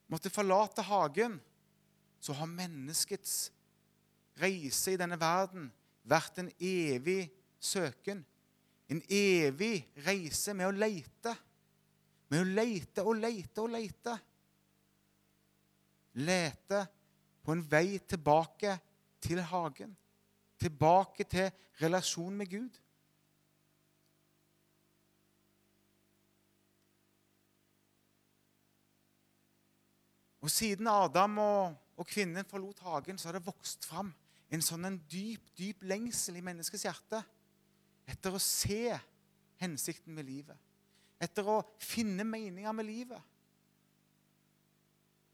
måtte 0.08 0.32
forlate 0.32 0.82
hagen, 0.88 1.36
så 2.20 2.32
har 2.32 2.48
menneskets 2.50 3.50
reise 4.40 4.94
i 4.94 5.00
denne 5.00 5.18
verden 5.20 5.68
vært 6.08 6.40
en 6.40 6.48
evig 6.58 7.28
søken. 7.60 8.24
En 8.88 9.02
evig 9.12 9.84
reise 10.06 10.54
med 10.56 10.70
å 10.70 10.74
leite. 10.74 11.36
Med 12.32 12.40
å 12.40 12.48
leite 12.48 13.04
og 13.04 13.20
leite 13.20 13.64
og 13.64 13.72
leite. 13.76 14.16
Lete 16.24 16.82
på 17.44 17.52
en 17.52 17.64
vei 17.68 18.00
tilbake 18.00 18.78
til 19.20 19.44
hagen. 19.52 19.92
Tilbake 20.58 21.28
til 21.28 21.52
relasjon 21.82 22.34
med 22.34 22.48
Gud. 22.50 22.80
Og 30.48 30.52
siden 30.52 30.88
Adam 30.88 31.38
og, 31.44 31.74
og 32.00 32.06
kvinnen 32.08 32.46
forlot 32.48 32.78
hagen, 32.80 33.18
så 33.20 33.28
har 33.28 33.36
det 33.36 33.44
vokst 33.44 33.84
fram 33.84 34.14
en 34.48 34.62
sånn 34.64 34.88
en 34.88 34.94
dyp, 35.12 35.42
dyp 35.60 35.82
lengsel 35.84 36.38
i 36.40 36.44
menneskets 36.44 36.86
hjerte 36.86 37.20
etter 38.08 38.32
å 38.32 38.40
se 38.40 38.96
hensikten 39.60 40.16
med 40.16 40.24
livet. 40.24 40.56
Etter 41.20 41.44
å 41.52 41.58
finne 41.84 42.24
meninger 42.24 42.72
med 42.72 42.88
livet. 42.88 43.20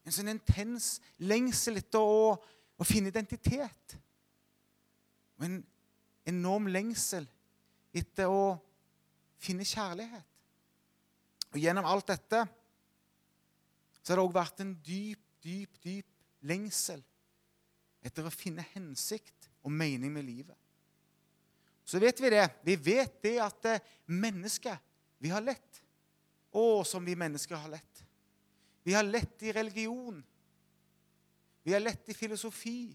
En 0.02 0.16
sånn 0.16 0.32
intens 0.32 0.96
lengsel 1.22 1.78
etter 1.78 2.02
å, 2.02 2.34
å 2.34 2.88
finne 2.88 3.14
identitet. 3.14 3.94
Og 5.38 5.46
en 5.46 5.56
enorm 6.26 6.66
lengsel 6.74 7.30
etter 7.94 8.34
å 8.34 8.56
finne 9.38 9.62
kjærlighet. 9.62 10.26
Og 11.54 11.62
Gjennom 11.62 11.86
alt 11.86 12.10
dette 12.10 12.42
så 14.04 14.12
har 14.12 14.20
det 14.20 14.26
òg 14.26 14.36
vært 14.36 14.60
en 14.60 14.74
dyp, 14.84 15.20
dyp, 15.40 15.78
dyp 15.80 16.10
lengsel 16.44 17.00
etter 18.04 18.26
å 18.28 18.32
finne 18.32 18.64
hensikt 18.74 19.48
og 19.64 19.72
mening 19.72 20.12
med 20.12 20.26
livet. 20.26 20.56
Så 21.84 22.00
vet 22.00 22.20
vi 22.20 22.32
det. 22.32 22.44
Vi 22.64 22.76
vet 22.76 23.16
det 23.24 23.38
at 23.44 23.64
mennesket, 23.64 24.12
mennesker, 24.12 24.76
vi 25.24 25.32
har 25.32 25.40
lett. 25.40 25.80
Å, 26.52 26.84
som 26.84 27.04
vi 27.04 27.16
mennesker 27.16 27.56
har 27.56 27.72
lett. 27.72 28.04
Vi 28.84 28.92
har 28.92 29.04
lett 29.04 29.42
i 29.42 29.52
religion. 29.52 30.20
Vi 31.64 31.72
har 31.72 31.80
lett 31.80 32.08
i 32.12 32.16
filosofi. 32.16 32.92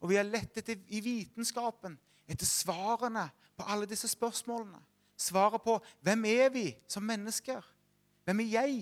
Og 0.00 0.12
vi 0.12 0.18
har 0.20 0.28
lett 0.28 0.60
etter, 0.60 0.76
i 0.88 1.00
vitenskapen 1.04 1.96
etter 2.30 2.48
svarene 2.48 3.26
på 3.56 3.64
alle 3.64 3.88
disse 3.88 4.08
spørsmålene. 4.12 4.78
Svaret 5.20 5.60
på 5.64 5.76
hvem 6.04 6.24
er 6.30 6.52
vi 6.52 6.66
som 6.88 7.04
mennesker? 7.04 7.64
Hvem 8.24 8.44
er 8.44 8.52
jeg? 8.54 8.76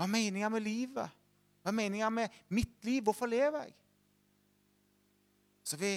Hva 0.00 0.06
er 0.06 0.14
meninga 0.14 0.48
med 0.48 0.62
livet? 0.64 1.10
Hva 1.60 1.68
er 1.68 1.74
meninga 1.76 2.08
med 2.08 2.36
mitt 2.48 2.84
liv? 2.88 3.02
Hvorfor 3.02 3.26
lever 3.28 3.66
jeg? 3.66 3.74
Så 5.64 5.76
vi 5.76 5.90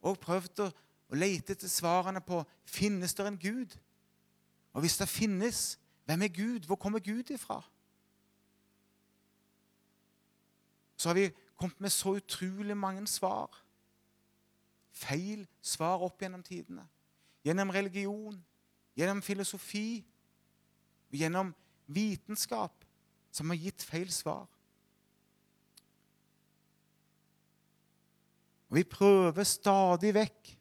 også 0.00 0.20
prøvd 0.24 0.62
å, 0.64 0.66
å 1.06 1.14
lete 1.14 1.54
etter 1.54 1.70
svarene 1.70 2.18
på 2.26 2.40
finnes 2.66 3.14
det 3.14 3.26
en 3.28 3.36
Gud. 3.38 3.76
Og 4.74 4.82
hvis 4.82 4.98
det 4.98 5.06
finnes, 5.06 5.60
hvem 6.10 6.24
er 6.26 6.32
Gud? 6.34 6.66
Hvor 6.66 6.74
kommer 6.82 6.98
Gud 6.98 7.30
ifra? 7.30 7.60
Så 10.96 11.12
har 11.12 11.14
vi 11.20 11.28
kommet 11.54 11.80
med 11.80 11.94
så 11.94 12.16
utrolig 12.18 12.76
mange 12.76 13.06
svar. 13.06 13.60
Feil 14.90 15.46
svar 15.62 16.02
opp 16.02 16.18
gjennom 16.18 16.42
tidene. 16.42 16.88
Gjennom 17.46 17.70
religion, 17.70 18.42
gjennom 18.98 19.22
filosofi, 19.22 20.02
gjennom 21.14 21.54
vitenskap 21.86 22.84
som 23.30 23.50
har 23.52 23.60
gitt 23.60 23.84
feil 23.84 24.10
svar. 24.12 24.46
Og 28.66 28.78
Vi 28.80 28.84
prøver 28.84 29.46
stadig 29.46 30.12
vekk 30.16 30.52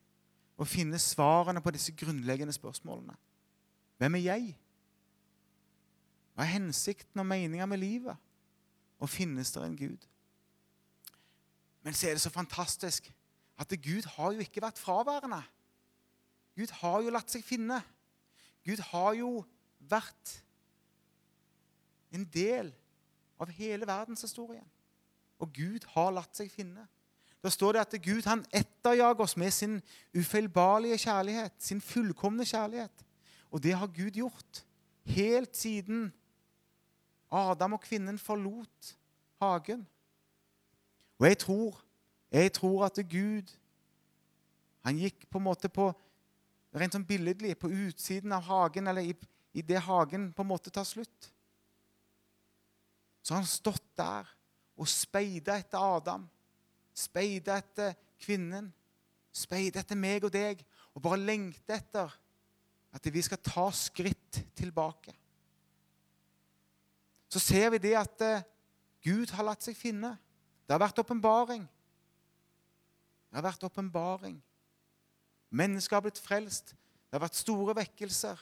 å 0.62 0.68
finne 0.68 1.00
svarene 1.02 1.62
på 1.64 1.74
disse 1.76 1.94
grunnleggende 1.98 2.54
spørsmålene. 2.56 3.16
Hvem 3.98 4.16
er 4.20 4.24
jeg? 4.24 4.54
Hva 6.36 6.44
er 6.44 6.54
hensikten 6.58 7.24
og 7.24 7.28
meninga 7.28 7.66
med 7.66 7.82
livet? 7.82 8.16
Og 9.00 9.12
finnes 9.12 9.52
det 9.52 9.64
en 9.64 9.78
Gud? 9.80 10.08
Men 11.84 11.94
så 11.94 12.10
er 12.10 12.16
det 12.16 12.24
så 12.24 12.32
fantastisk 12.34 13.12
at 13.58 13.76
Gud 13.82 14.08
har 14.16 14.34
jo 14.36 14.44
ikke 14.44 14.64
vært 14.64 14.80
fraværende. 14.80 15.42
Gud 16.56 16.72
har 16.82 17.02
jo 17.04 17.14
latt 17.14 17.32
seg 17.32 17.44
finne. 17.46 17.82
Gud 18.66 18.82
har 18.92 19.14
jo 19.20 19.30
vært 19.80 20.40
en 22.12 22.26
del 22.34 22.74
av 23.40 23.52
hele 23.52 23.88
verdenshistorien. 23.88 24.66
Og 25.40 25.52
Gud 25.54 25.88
har 25.96 26.14
latt 26.16 26.38
seg 26.38 26.52
finne. 26.52 26.86
Da 27.44 27.52
står 27.54 27.76
det 27.76 27.82
at 27.84 27.96
Gud 28.02 28.26
han 28.26 28.46
etterjager 28.56 29.22
oss 29.22 29.36
med 29.38 29.52
sin 29.54 29.82
ufeilbarlige 30.16 30.98
kjærlighet, 30.98 31.54
sin 31.60 31.82
fullkomne 31.82 32.46
kjærlighet. 32.46 33.04
Og 33.52 33.64
det 33.64 33.76
har 33.78 33.88
Gud 33.88 34.18
gjort 34.18 34.64
helt 35.06 35.58
siden 35.58 36.14
Adam 37.32 37.74
og 37.78 37.84
kvinnen 37.84 38.18
forlot 38.18 38.96
hagen. 39.42 39.86
Og 41.20 41.28
jeg 41.28 41.38
tror, 41.38 41.84
jeg 42.32 42.54
tror 42.54 42.86
at 42.86 43.00
Gud 43.10 43.54
han 44.86 44.98
gikk 44.98 45.30
på 45.30 45.38
en 45.38 45.46
måte 45.46 45.70
på 45.70 45.92
rent 46.76 46.94
sånn 46.94 47.08
billedlig 47.08 47.56
på 47.58 47.70
utsiden 47.72 48.34
av 48.36 48.44
hagen, 48.46 48.88
eller 48.88 49.06
i, 49.06 49.14
i 49.54 49.62
det 49.62 49.80
hagen 49.86 50.32
på 50.36 50.44
en 50.44 50.52
måte 50.52 50.74
tar 50.74 50.86
slutt 50.88 51.32
så 53.26 53.34
har 53.34 53.42
han 53.42 53.50
stått 53.50 53.88
der 53.98 54.28
og 54.78 54.90
speida 54.92 55.56
etter 55.58 55.82
Adam, 55.82 56.28
speida 56.94 57.56
etter 57.58 57.96
kvinnen, 58.22 58.68
speida 59.34 59.82
etter 59.82 59.98
meg 59.98 60.28
og 60.28 60.34
deg, 60.36 60.62
og 60.94 61.02
bare 61.02 61.24
lengte 61.24 61.74
etter 61.74 62.12
at 62.96 63.10
vi 63.12 63.24
skal 63.26 63.42
ta 63.42 63.66
skritt 63.74 64.44
tilbake. 64.56 65.16
Så 67.32 67.42
ser 67.42 67.74
vi 67.74 67.82
det 67.82 67.96
at 67.98 68.22
eh, 68.24 68.46
Gud 69.04 69.34
har 69.36 69.50
latt 69.50 69.66
seg 69.66 69.76
finne. 69.76 70.14
Det 70.64 70.76
har 70.76 70.84
vært 70.86 71.02
åpenbaring. 71.02 71.66
Det 73.28 73.42
har 73.42 73.48
vært 73.50 73.66
åpenbaring. 73.68 74.38
Mennesker 75.50 75.98
har 75.98 76.06
blitt 76.06 76.22
frelst. 76.22 76.76
Det 77.10 77.18
har 77.18 77.26
vært 77.26 77.42
store 77.42 77.76
vekkelser. 77.82 78.40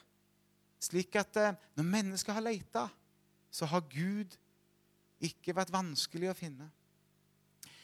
Slik 0.83 1.15
at 1.17 1.39
eh, 1.39 1.55
når 1.79 1.89
mennesker 1.95 2.35
har 2.35 2.45
leita, 2.45 2.89
så 3.53 3.65
har 3.71 3.87
Gud 3.89 4.37
ikke 5.23 5.55
vært 5.55 5.71
vanskelig 5.73 6.31
å 6.31 6.37
finne. 6.37 6.67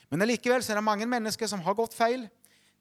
Men 0.09 0.25
allikevel 0.25 0.63
er 0.63 0.79
det 0.79 0.85
mange 0.85 1.07
mennesker 1.09 1.49
som 1.49 1.61
har 1.65 1.77
gått 1.77 1.95
feil. 1.95 2.25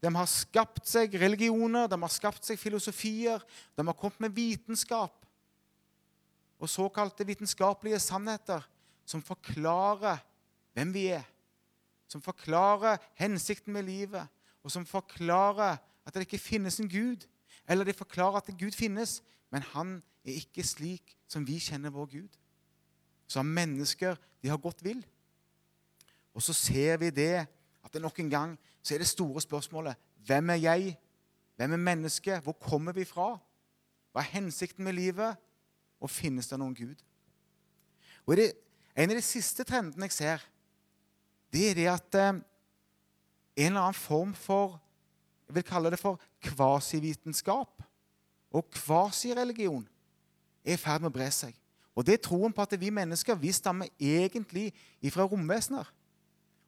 De 0.02 0.10
har 0.14 0.30
skapt 0.30 0.86
seg 0.88 1.14
religioner, 1.20 1.88
de 1.90 1.98
har 1.98 2.12
skapt 2.12 2.46
seg 2.46 2.60
filosofier, 2.60 3.42
de 3.76 3.86
har 3.86 3.98
kommet 3.98 4.28
med 4.28 4.36
vitenskap 4.36 5.14
og 6.58 6.70
såkalte 6.70 7.26
vitenskapelige 7.26 8.00
sannheter 8.02 8.64
som 9.06 9.22
forklarer 9.22 10.18
hvem 10.74 10.90
vi 10.94 11.04
er, 11.14 11.22
som 12.10 12.22
forklarer 12.22 12.98
hensikten 13.18 13.74
med 13.74 13.86
livet, 13.86 14.26
og 14.66 14.72
som 14.74 14.86
forklarer 14.86 15.78
at 15.78 16.16
det 16.16 16.26
ikke 16.26 16.40
finnes 16.42 16.80
en 16.82 16.90
Gud. 16.90 17.28
Eller 17.68 17.86
de 17.86 17.94
forklarer 17.94 18.40
at 18.40 18.50
Gud 18.58 18.74
finnes, 18.74 19.20
men 19.54 19.62
han 19.74 19.98
er 20.26 20.40
ikke 20.40 20.66
slik 20.66 21.14
som 21.30 21.46
vi 21.46 21.60
kjenner 21.62 21.94
vår 21.94 22.10
Gud 22.16 22.38
så 23.28 23.42
har 23.42 23.48
mennesker 23.48 24.16
de 24.42 24.50
har 24.50 24.60
gått 24.62 24.84
vill. 24.84 25.00
Og 26.34 26.42
så 26.44 26.54
ser 26.54 27.00
vi 27.02 27.10
det 27.10 27.46
at 27.84 27.92
det 27.92 28.02
nok 28.02 28.18
en 28.20 28.30
gang 28.30 28.54
så 28.82 28.94
er 28.94 29.02
det 29.02 29.10
store 29.10 29.42
spørsmålet 29.42 29.98
hvem 30.26 30.50
er 30.50 30.60
jeg? 30.60 30.96
Hvem 31.56 31.72
er 31.72 31.76
mennesket? 31.82 32.42
Hvor 32.42 32.52
kommer 32.52 32.92
vi 32.92 33.04
fra? 33.04 33.36
Hva 34.12 34.22
er 34.22 34.34
hensikten 34.34 34.84
med 34.84 34.92
livet? 34.92 35.38
Og 36.00 36.10
finnes 36.10 36.46
det 36.46 36.58
noen 36.60 36.76
Gud? 36.76 36.98
Og 38.26 38.36
det, 38.36 38.52
En 38.98 39.10
av 39.10 39.14
de 39.14 39.22
siste 39.22 39.62
trendene 39.62 40.08
jeg 40.08 40.12
ser, 40.16 40.42
det 41.54 41.68
er 41.70 41.76
det 41.78 41.84
at 41.86 42.16
eh, 42.18 42.40
en 43.62 43.68
eller 43.70 43.80
annen 43.80 43.94
form 43.94 44.32
for 44.34 44.80
Jeg 45.46 45.54
vil 45.54 45.64
kalle 45.64 45.90
det 45.90 45.98
for 45.98 46.20
kvasivitenskap 46.44 47.84
og 48.52 48.66
kvasireligion 48.70 49.86
er 50.64 50.74
i 50.76 50.80
ferd 50.80 51.00
med 51.00 51.08
å 51.08 51.14
bre 51.14 51.28
seg. 51.32 51.54
Og 51.98 52.06
det 52.06 52.14
er 52.14 52.22
troen 52.22 52.54
på 52.54 52.62
at 52.62 52.76
vi 52.78 52.92
mennesker 52.94 53.38
vi 53.40 53.50
stammer 53.50 53.90
egentlig 53.98 54.70
fra 55.10 55.26
romvesener. 55.26 55.88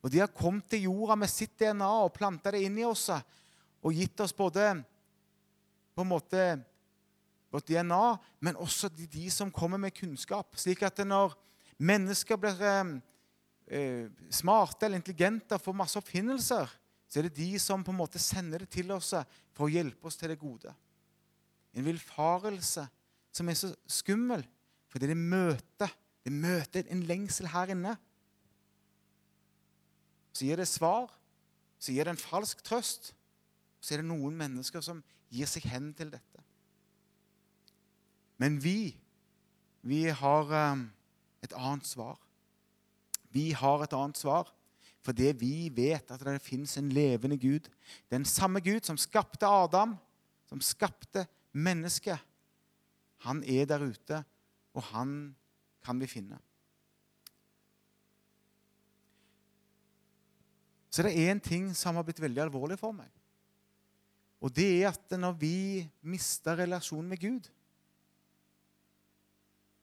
Og 0.02 0.10
de 0.10 0.18
har 0.18 0.32
kommet 0.34 0.66
til 0.72 0.88
jorda 0.88 1.14
med 1.20 1.30
sitt 1.30 1.54
DNA 1.60 1.90
og 2.02 2.14
planta 2.16 2.50
det 2.50 2.64
inn 2.66 2.80
i 2.80 2.88
oss 2.88 3.06
og 3.12 3.94
gitt 3.94 4.18
oss 4.24 4.34
både 4.34 4.72
på 5.94 6.02
en 6.02 6.10
måte 6.10 6.42
vårt 7.50 7.68
DNA, 7.68 8.16
men 8.40 8.58
også 8.62 8.90
de, 8.94 9.06
de 9.10 9.30
som 9.30 9.50
kommer 9.54 9.78
med 9.78 9.94
kunnskap. 9.94 10.54
Slik 10.58 10.82
at 10.86 11.00
når 11.06 11.34
mennesker 11.82 12.38
blir 12.38 12.60
eh, 12.62 12.92
eh, 13.66 14.04
smarte 14.34 14.86
eller 14.86 15.00
intelligente 15.00 15.56
og 15.56 15.64
får 15.64 15.78
masse 15.78 15.98
oppfinnelser, 15.98 16.70
så 17.10 17.18
er 17.18 17.26
det 17.26 17.38
de 17.40 17.58
som 17.58 17.82
på 17.82 17.90
en 17.94 17.98
måte 17.98 18.22
sender 18.22 18.64
det 18.64 18.70
til 18.70 18.90
oss 18.94 19.12
for 19.54 19.66
å 19.66 19.72
hjelpe 19.72 20.06
oss 20.06 20.18
til 20.18 20.30
det 20.30 20.38
gode. 20.38 20.72
En 21.74 21.86
villfarelse 21.86 22.86
som 23.34 23.50
er 23.50 23.58
så 23.58 23.72
skummel 23.90 24.44
fordi 24.90 25.10
det 25.10 25.16
møter, 25.18 25.92
det 26.24 26.32
møter 26.34 26.88
en 26.90 27.04
lengsel 27.06 27.48
her 27.52 27.72
inne. 27.72 27.94
Så 30.34 30.46
gir 30.46 30.60
det 30.60 30.68
svar, 30.70 31.10
så 31.80 31.94
gir 31.94 32.06
det 32.06 32.16
en 32.16 32.22
falsk 32.22 32.62
trøst. 32.66 33.12
Så 33.80 33.94
er 33.94 34.02
det 34.02 34.10
noen 34.10 34.36
mennesker 34.36 34.82
som 34.84 35.02
gir 35.32 35.48
seg 35.48 35.66
hen 35.70 35.92
til 35.96 36.10
dette. 36.12 36.44
Men 38.40 38.58
vi, 38.62 38.92
vi 39.86 40.06
har 40.08 40.50
um, 40.72 40.86
et 41.44 41.54
annet 41.56 41.86
svar. 41.88 42.18
Vi 43.30 43.50
har 43.56 43.84
et 43.84 43.96
annet 43.96 44.20
svar 44.20 44.50
fordi 45.00 45.30
vi 45.40 45.54
vet 45.72 46.10
at 46.12 46.20
det 46.20 46.42
fins 46.44 46.74
en 46.76 46.90
levende 46.92 47.38
Gud. 47.40 47.70
Den 48.12 48.26
samme 48.28 48.60
Gud 48.60 48.84
som 48.84 48.98
skapte 49.00 49.48
Adam, 49.48 49.94
som 50.44 50.60
skapte 50.60 51.24
mennesket. 51.56 52.20
Han 53.24 53.40
er 53.48 53.64
der 53.64 53.86
ute 53.88 54.20
og 54.74 54.82
han 54.92 55.14
kan 55.84 56.00
vi 56.00 56.08
finne. 56.10 56.38
Så 60.90 61.04
det 61.06 61.14
er 61.14 61.30
en 61.30 61.42
ting 61.42 61.70
som 61.78 61.96
har 61.96 62.06
blitt 62.06 62.20
veldig 62.20 62.42
alvorlig 62.48 62.78
for 62.80 62.94
meg. 62.94 63.08
Og 64.40 64.52
det 64.56 64.66
er 64.80 64.90
at 64.90 65.14
når 65.20 65.36
vi 65.38 65.56
mister 66.02 66.58
relasjonen 66.58 67.10
med 67.12 67.20
Gud, 67.22 67.46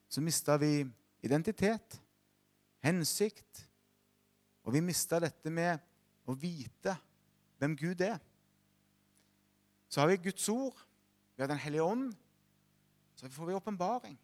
så 0.08 0.20
mister 0.24 0.58
vi 0.60 0.72
identitet, 1.24 2.00
hensikt, 2.84 3.64
og 4.64 4.74
vi 4.74 4.82
mister 4.84 5.22
dette 5.24 5.50
med 5.52 5.80
å 6.28 6.34
vite 6.36 6.94
hvem 7.58 7.76
Gud 7.78 8.02
er. 8.04 8.18
Så 9.88 10.02
har 10.02 10.10
vi 10.10 10.20
Guds 10.28 10.48
ord, 10.52 10.76
vi 11.36 11.42
har 11.42 11.48
Den 11.48 11.62
hellige 11.62 11.82
ånd, 11.82 12.12
så 13.16 13.30
får 13.30 13.46
vi 13.46 13.54
åpenbaring. 13.54 14.18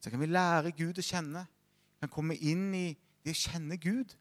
Så 0.00 0.10
kan 0.10 0.20
vi 0.20 0.30
lære 0.30 0.72
Gud 0.72 0.98
å 0.98 1.04
kjenne, 1.04 1.44
kan 2.00 2.12
komme 2.12 2.36
inn 2.36 2.70
i 2.74 2.86
det 3.24 3.34
å 3.34 3.40
kjenne 3.42 3.76
Gud. 3.80 4.14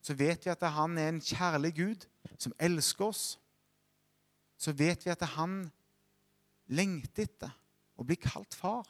Så 0.00 0.16
vet 0.16 0.46
vi 0.46 0.52
at 0.52 0.62
han 0.72 0.96
er 0.96 1.10
en 1.12 1.20
kjærlig 1.20 1.74
Gud 1.76 2.06
som 2.40 2.54
elsker 2.58 3.10
oss. 3.10 3.24
Så 4.56 4.72
vet 4.72 5.04
vi 5.04 5.12
at 5.12 5.24
han 5.36 5.66
lengter 6.72 7.28
etter 7.28 7.52
å 7.98 8.06
bli 8.06 8.16
kalt 8.20 8.56
far. 8.56 8.88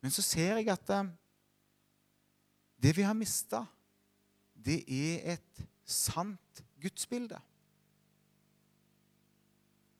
Men 0.00 0.12
så 0.12 0.24
ser 0.24 0.60
jeg 0.60 0.70
at 0.72 0.92
eh, 0.94 1.10
det 2.80 2.94
vi 2.96 3.04
har 3.04 3.16
mista, 3.16 3.64
det 4.52 4.82
er 4.84 5.36
et 5.36 5.64
sant 5.84 6.62
gudsbilde. 6.80 7.40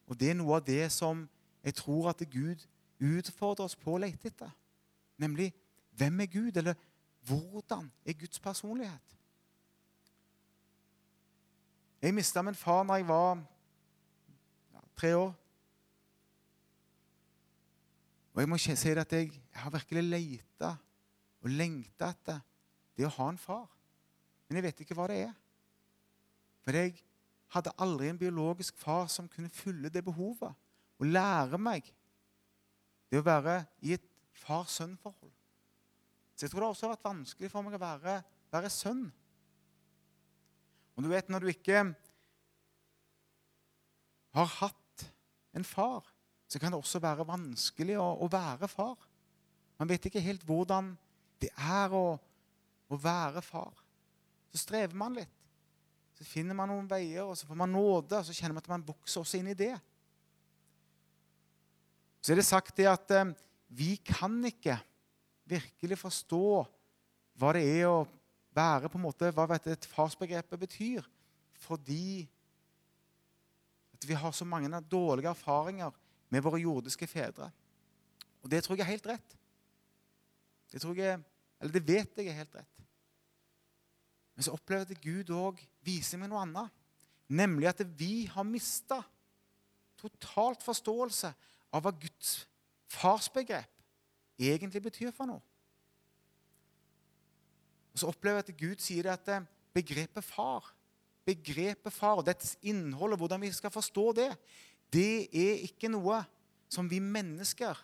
Og 0.09 0.17
det 0.19 0.33
er 0.33 0.39
noe 0.41 0.57
av 0.57 0.65
det 0.67 0.89
som 0.93 1.23
jeg 1.65 1.75
tror 1.75 2.09
at 2.09 2.23
Gud 2.31 2.67
utfordrer 3.01 3.65
oss 3.65 3.77
på 3.77 3.95
å 3.95 4.01
lete 4.01 4.29
etter. 4.29 4.51
Nemlig 5.21 5.51
hvem 5.97 6.21
er 6.21 6.31
Gud, 6.33 6.57
eller 6.57 6.75
hvordan 7.27 7.91
er 8.05 8.17
Guds 8.17 8.41
personlighet? 8.41 9.17
Jeg 12.03 12.17
mista 12.17 12.43
min 12.43 12.57
far 12.57 12.85
da 12.89 12.97
jeg 12.97 13.09
var 13.09 13.43
ja, 14.73 14.81
tre 14.97 15.17
år. 15.17 15.35
Og 18.33 18.41
jeg 18.41 18.49
må 18.49 18.57
si 18.59 18.73
at 18.73 19.13
jeg, 19.13 19.33
jeg 19.33 19.61
har 19.61 19.75
virkelig 19.75 20.05
leita 20.07 20.71
og 21.43 21.53
lengta 21.53 22.09
etter 22.15 22.41
det 22.97 23.05
å 23.09 23.13
ha 23.19 23.29
en 23.33 23.41
far. 23.41 23.67
Men 24.49 24.61
jeg 24.61 24.69
vet 24.71 24.81
ikke 24.85 24.97
hva 24.97 25.11
det 25.11 25.19
er. 25.27 25.37
For 26.65 26.77
jeg 26.77 26.97
hadde 27.53 27.75
aldri 27.83 28.09
en 28.09 28.19
biologisk 28.19 28.79
far 28.81 29.09
som 29.13 29.29
kunne 29.29 29.53
fylle 29.53 29.93
det 29.93 30.05
behovet 30.07 30.57
og 31.01 31.09
lære 31.09 31.59
meg 31.61 31.89
det 33.11 33.19
å 33.21 33.27
være 33.27 33.57
i 33.83 33.95
et 33.97 34.05
far-sønn-forhold. 34.43 35.33
Så 36.37 36.47
jeg 36.47 36.53
tror 36.53 36.65
det 36.65 36.71
også 36.71 36.87
har 36.87 36.95
vært 36.95 37.09
vanskelig 37.09 37.51
for 37.53 37.67
meg 37.67 37.77
å 37.77 37.83
være, 37.83 38.21
være 38.53 38.71
sønn. 38.73 39.03
Og 40.95 41.05
du 41.05 41.11
vet, 41.11 41.29
når 41.33 41.45
du 41.45 41.51
ikke 41.51 41.83
har 44.37 44.51
hatt 44.61 45.07
en 45.57 45.67
far, 45.67 46.07
så 46.51 46.61
kan 46.61 46.73
det 46.73 46.79
også 46.79 47.03
være 47.03 47.27
vanskelig 47.29 47.99
å, 47.99 48.07
å 48.25 48.31
være 48.31 48.69
far. 48.71 48.99
Man 49.81 49.91
vet 49.91 50.07
ikke 50.07 50.23
helt 50.23 50.45
hvordan 50.47 50.95
det 51.41 51.51
er 51.57 51.95
å 51.97 52.05
å 52.91 52.99
være 52.99 53.43
far. 53.45 53.75
Så 54.51 54.65
strever 54.65 54.97
man 54.99 55.15
litt. 55.19 55.37
Så 56.19 56.27
finner 56.27 56.57
man 56.57 56.69
noen 56.73 56.89
veier, 56.91 57.25
og 57.25 57.37
så 57.39 57.47
får 57.49 57.59
man 57.63 57.73
nåde, 57.73 58.19
og 58.19 58.27
så 58.27 58.35
kjenner 58.35 58.57
man 58.57 58.65
at 58.65 58.73
man 58.73 58.87
vokser 58.89 59.23
også 59.23 59.39
inn 59.39 59.53
i 59.53 59.57
det. 59.57 59.73
Så 62.21 62.33
er 62.33 62.41
det 62.41 62.49
sagt 62.49 62.77
det 62.77 62.89
at 62.91 63.13
eh, 63.17 63.33
vi 63.69 63.95
kan 64.05 64.35
ikke 64.45 64.77
virkelig 65.51 65.99
forstå 65.99 66.45
hva 67.41 67.53
det 67.57 67.65
er 67.65 67.89
å 67.89 68.05
være 68.55 68.91
på 68.91 68.99
en 68.99 69.07
måte, 69.07 69.31
hva 69.33 69.47
vet 69.51 69.71
et 69.71 69.89
farsbegrepet 69.89 70.61
betyr, 70.61 71.07
fordi 71.63 72.29
at 73.95 74.07
vi 74.09 74.17
har 74.17 74.33
så 74.37 74.47
mange 74.49 74.83
dårlige 74.91 75.33
erfaringer 75.33 75.95
med 76.31 76.45
våre 76.45 76.61
jordiske 76.61 77.09
fedre. 77.11 77.51
Og 78.41 78.51
det 78.51 78.63
tror 78.65 78.79
jeg 78.79 78.87
er 78.87 78.95
helt 78.95 79.09
rett. 79.11 79.37
Det, 80.71 80.81
tror 80.81 80.97
jeg, 80.97 81.19
eller 81.61 81.75
det 81.75 81.87
vet 81.87 82.21
jeg 82.21 82.31
er 82.31 82.39
helt 82.39 82.55
rett. 82.55 82.85
Men 84.35 84.47
så 84.47 84.55
opplever 84.57 84.87
jeg 84.87 84.97
at 84.97 85.05
Gud 85.05 85.33
òg 85.37 85.59
viser 85.85 86.21
meg 86.21 86.31
noe 86.31 86.45
annet. 86.45 86.77
Nemlig 87.31 87.69
at 87.71 87.83
vi 87.99 88.25
har 88.31 88.47
mista 88.47 89.03
totalt 90.01 90.63
forståelse 90.65 91.33
av 91.73 91.85
hva 91.85 91.93
Guds 91.95 92.45
farsbegrep 92.91 93.71
egentlig 94.41 94.83
betyr 94.83 95.15
for 95.15 95.31
noe. 95.31 95.43
Og 97.93 98.03
Så 98.03 98.11
opplever 98.11 98.41
jeg 98.41 98.49
at 98.49 98.61
Gud 98.61 98.83
sier 98.83 99.07
det 99.07 99.15
at 99.15 99.31
eh, 99.35 99.47
begrepet 99.75 100.25
far, 100.25 100.71
begrepet 101.27 101.93
far 101.93 102.21
og 102.21 102.27
dets 102.27 102.57
innhold 102.63 103.15
og 103.15 103.23
hvordan 103.23 103.43
vi 103.43 103.53
skal 103.55 103.73
forstå 103.75 104.07
det, 104.19 104.31
det 104.91 105.29
er 105.31 105.65
ikke 105.67 105.91
noe 105.91 106.23
som 106.71 106.89
vi 106.91 106.99
mennesker 107.03 107.79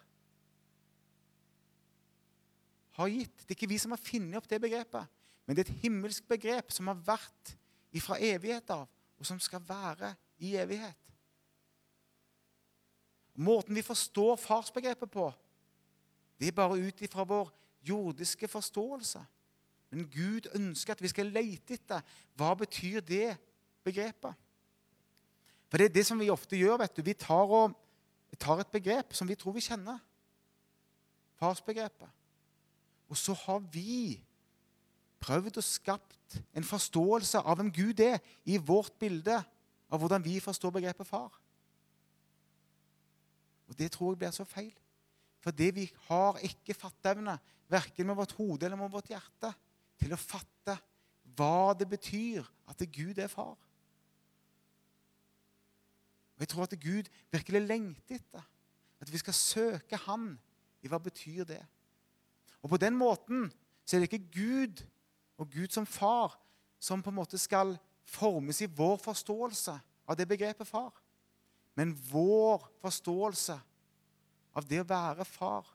har 2.97 3.13
gitt. 3.13 3.45
Det 3.45 3.53
er 3.53 3.59
ikke 3.59 3.71
vi 3.71 3.79
som 3.83 3.93
har 3.95 4.03
funnet 4.03 4.39
opp 4.39 4.49
det 4.51 4.63
begrepet. 4.63 5.11
Men 5.47 5.55
det 5.55 5.63
er 5.63 5.71
et 5.71 5.83
himmelsk 5.85 6.27
begrep 6.31 6.73
som 6.75 6.89
har 6.91 7.03
vært 7.07 7.53
ifra 7.95 8.19
evighet 8.19 8.71
av, 8.75 8.87
og 9.17 9.29
som 9.29 9.39
skal 9.43 9.63
være 9.65 10.15
i 10.43 10.57
evighet. 10.59 10.99
Måten 13.37 13.77
vi 13.77 13.85
forstår 13.85 14.37
farsbegrepet 14.41 15.11
på, 15.13 15.31
det 16.41 16.49
er 16.49 16.57
bare 16.57 16.81
ut 16.81 17.01
ifra 17.05 17.25
vår 17.25 17.51
jordiske 17.85 18.49
forståelse. 18.49 19.21
Men 19.91 20.09
Gud 20.11 20.49
ønsker 20.55 20.97
at 20.97 21.03
vi 21.03 21.09
skal 21.09 21.31
lete 21.33 21.77
etter 21.77 22.03
hva 22.37 22.55
betyr 22.59 23.01
det 23.01 23.37
begrepet. 23.87 24.35
For 25.71 25.79
det 25.81 25.89
er 25.89 25.95
det 25.95 26.07
som 26.07 26.21
vi 26.21 26.31
ofte 26.31 26.59
gjør. 26.59 26.79
vet 26.83 26.97
du. 26.97 27.03
Vi 27.03 27.15
tar, 27.15 27.47
og, 27.47 27.73
tar 28.39 28.61
et 28.61 28.73
begrep 28.73 29.15
som 29.15 29.29
vi 29.29 29.35
tror 29.35 29.57
vi 29.57 29.65
kjenner. 29.65 29.99
Farsbegrepet. 31.41 32.09
Og 33.09 33.17
så 33.17 33.35
har 33.47 33.63
vi 33.73 34.19
prøvd 35.23 35.59
å 35.59 35.65
skapt 35.65 36.39
en 36.57 36.67
forståelse 36.67 37.41
av 37.41 37.59
hvem 37.59 37.71
Gud 37.73 38.01
er, 38.03 38.19
i 38.45 38.59
vårt 38.59 38.95
bilde 38.99 39.39
av 39.91 40.01
hvordan 40.01 40.25
vi 40.25 40.41
forstår 40.43 40.75
begrepet 40.75 41.07
far. 41.07 41.31
Og 43.67 43.79
Det 43.79 43.91
tror 43.93 44.13
jeg 44.13 44.19
blir 44.19 44.35
så 44.35 44.45
feil. 44.45 44.75
For 45.41 45.51
det 45.51 45.75
vi 45.75 45.87
har 46.09 46.39
ikke 46.43 46.75
fatteevne, 46.75 47.39
verken 47.69 48.07
med 48.07 48.15
vårt 48.15 48.33
hode 48.39 48.67
eller 48.67 48.79
med 48.79 48.91
vårt 48.91 49.11
hjerte, 49.11 49.53
til 49.99 50.13
å 50.15 50.21
fatte 50.21 50.77
hva 51.37 51.75
det 51.75 51.89
betyr 51.91 52.47
at 52.71 52.83
Gud 52.93 53.19
er 53.19 53.31
far. 53.31 53.57
Og 56.37 56.45
Jeg 56.45 56.49
tror 56.49 56.63
at 56.63 56.81
Gud 56.81 57.09
virkelig 57.33 57.63
lengter 57.63 58.21
etter 58.21 58.45
at 59.01 59.13
vi 59.13 59.19
skal 59.19 59.35
søke 59.35 59.97
Han 60.07 60.35
i 60.83 60.89
hva 60.89 60.99
betyr 61.03 61.45
det. 61.45 61.63
Og 62.63 62.71
På 62.71 62.77
den 62.77 62.97
måten 62.97 63.51
så 63.87 63.97
er 63.97 64.01
det 64.03 64.13
ikke 64.13 64.33
Gud 64.35 64.85
og 65.39 65.51
Gud 65.51 65.69
som 65.69 65.87
far 65.87 66.39
som 66.79 67.03
på 67.03 67.11
en 67.11 67.19
måte 67.19 67.39
skal 67.39 67.77
formes 68.05 68.61
i 68.61 68.71
vår 68.71 68.97
forståelse 69.03 69.75
av 70.07 70.17
det 70.17 70.29
begrepet 70.29 70.69
far. 70.69 70.93
Men 71.77 71.93
vår 72.11 72.65
forståelse 72.81 73.57
av 74.57 74.69
det 74.69 74.81
å 74.81 74.89
være 74.89 75.27
far 75.29 75.69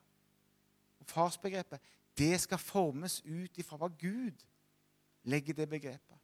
og 1.02 1.10
farsbegrepet, 1.10 1.82
det 2.18 2.34
skal 2.42 2.62
formes 2.62 3.20
ut 3.26 3.58
ifra 3.62 3.78
hva 3.80 3.90
Gud 4.02 4.42
legger 5.30 5.58
det 5.58 5.70
begrepet. 5.70 6.18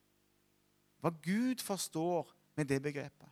Hva 1.02 1.12
Gud 1.24 1.62
forstår 1.62 2.30
med 2.58 2.70
det 2.70 2.82
begrepet. 2.82 3.30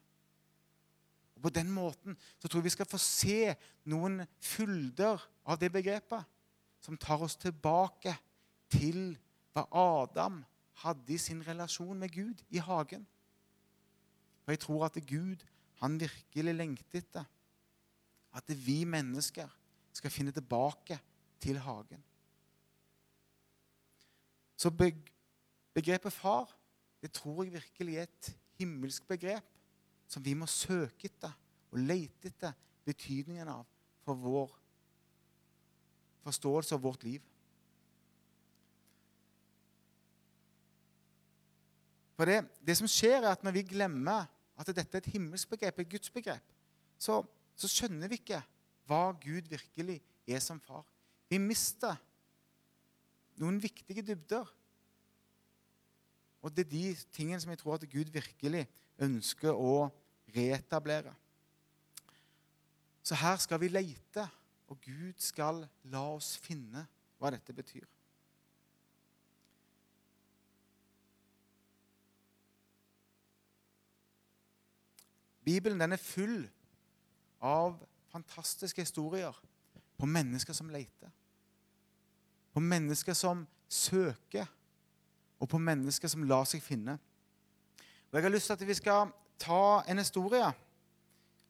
Og 1.36 1.42
På 1.42 1.50
den 1.50 1.72
måten 1.74 2.18
så 2.40 2.48
tror 2.48 2.62
jeg 2.62 2.70
vi 2.70 2.76
skal 2.78 2.90
få 2.90 3.02
se 3.02 3.56
noen 3.90 4.22
fylder 4.40 5.22
av 5.44 5.60
det 5.60 5.72
begrepet 5.74 6.24
som 6.86 6.98
tar 6.98 7.26
oss 7.26 7.36
tilbake 7.42 8.14
til 8.72 9.18
hva 9.54 9.66
Adam 9.74 10.44
hadde 10.84 11.14
i 11.14 11.20
sin 11.22 11.42
relasjon 11.48 11.98
med 12.00 12.14
Gud 12.14 12.42
i 12.54 12.62
hagen. 12.62 13.06
Og 14.46 14.54
jeg 14.54 14.62
tror 14.62 14.86
at 14.86 15.00
Gud 15.10 15.42
han 15.86 16.00
virkelig 16.02 16.56
lengter 16.56 17.00
etter 17.02 17.32
at 18.36 18.52
vi 18.66 18.82
mennesker 18.90 19.50
skal 19.96 20.12
finne 20.12 20.34
tilbake 20.36 20.98
til 21.40 21.60
hagen. 21.64 22.02
Så 24.60 24.72
begrepet 24.72 26.14
far 26.14 26.52
det 27.04 27.12
tror 27.14 27.44
jeg 27.44 27.54
virkelig 27.54 27.98
er 27.98 28.08
et 28.08 28.32
himmelsk 28.58 29.08
begrep 29.08 29.46
som 30.10 30.24
vi 30.26 30.34
må 30.38 30.48
søke 30.50 31.10
etter 31.10 31.34
og 31.72 31.82
lete 31.82 32.32
etter 32.32 32.56
betydningen 32.86 33.50
av 33.52 33.66
for 34.06 34.18
vår 34.22 34.54
forståelse 36.26 36.76
av 36.78 36.82
vårt 36.82 37.04
liv. 37.06 37.22
For 42.16 42.30
det, 42.30 42.46
det, 42.64 42.78
som 42.80 42.90
skjer, 42.90 43.20
er 43.20 43.34
at 43.36 43.44
når 43.44 43.58
vi 43.58 43.66
glemmer 43.76 44.30
at 44.56 44.72
dette 44.72 44.98
er 44.98 45.04
et 45.04 45.14
himmelsk 45.14 45.50
begrep, 45.52 45.80
et 45.80 45.90
Guds 45.92 46.12
begrep, 46.14 46.54
så, 46.98 47.20
så 47.56 47.70
skjønner 47.70 48.12
vi 48.12 48.20
ikke 48.22 48.42
hva 48.88 49.10
Gud 49.20 49.50
virkelig 49.52 50.00
er 50.28 50.42
som 50.44 50.60
far. 50.64 50.86
Vi 51.30 51.40
mister 51.42 51.98
noen 53.42 53.58
viktige 53.62 54.06
dybder. 54.06 54.48
Og 56.46 56.54
det 56.54 56.68
er 56.68 56.72
de 56.72 56.84
tingene 57.16 57.42
som 57.42 57.52
jeg 57.52 57.60
tror 57.62 57.80
at 57.80 57.88
Gud 57.90 58.12
virkelig 58.14 58.66
ønsker 59.02 59.58
å 59.58 59.90
reetablere. 60.36 61.14
Så 63.06 63.18
her 63.18 63.38
skal 63.42 63.62
vi 63.62 63.70
leite, 63.70 64.26
og 64.70 64.80
Gud 64.82 65.20
skal 65.22 65.66
la 65.94 66.04
oss 66.16 66.36
finne 66.42 66.86
hva 67.20 67.32
dette 67.34 67.54
betyr. 67.54 67.86
Bibelen 75.46 75.80
den 75.80 75.94
er 75.94 76.02
full 76.02 76.46
av 77.46 77.78
fantastiske 78.12 78.82
historier 78.82 79.36
på 80.00 80.10
mennesker 80.10 80.56
som 80.58 80.70
leter. 80.74 81.12
På 82.54 82.64
mennesker 82.64 83.14
som 83.14 83.44
søker, 83.70 84.48
og 85.40 85.50
på 85.52 85.60
mennesker 85.60 86.10
som 86.10 86.24
lar 86.24 86.46
seg 86.48 86.64
finne. 86.64 86.98
Og 88.10 88.18
Jeg 88.18 88.24
har 88.24 88.32
lyst 88.32 88.48
til 88.48 88.56
at 88.56 88.68
vi 88.68 88.78
skal 88.78 89.12
ta 89.40 89.84
en 89.92 90.00
historie 90.00 90.48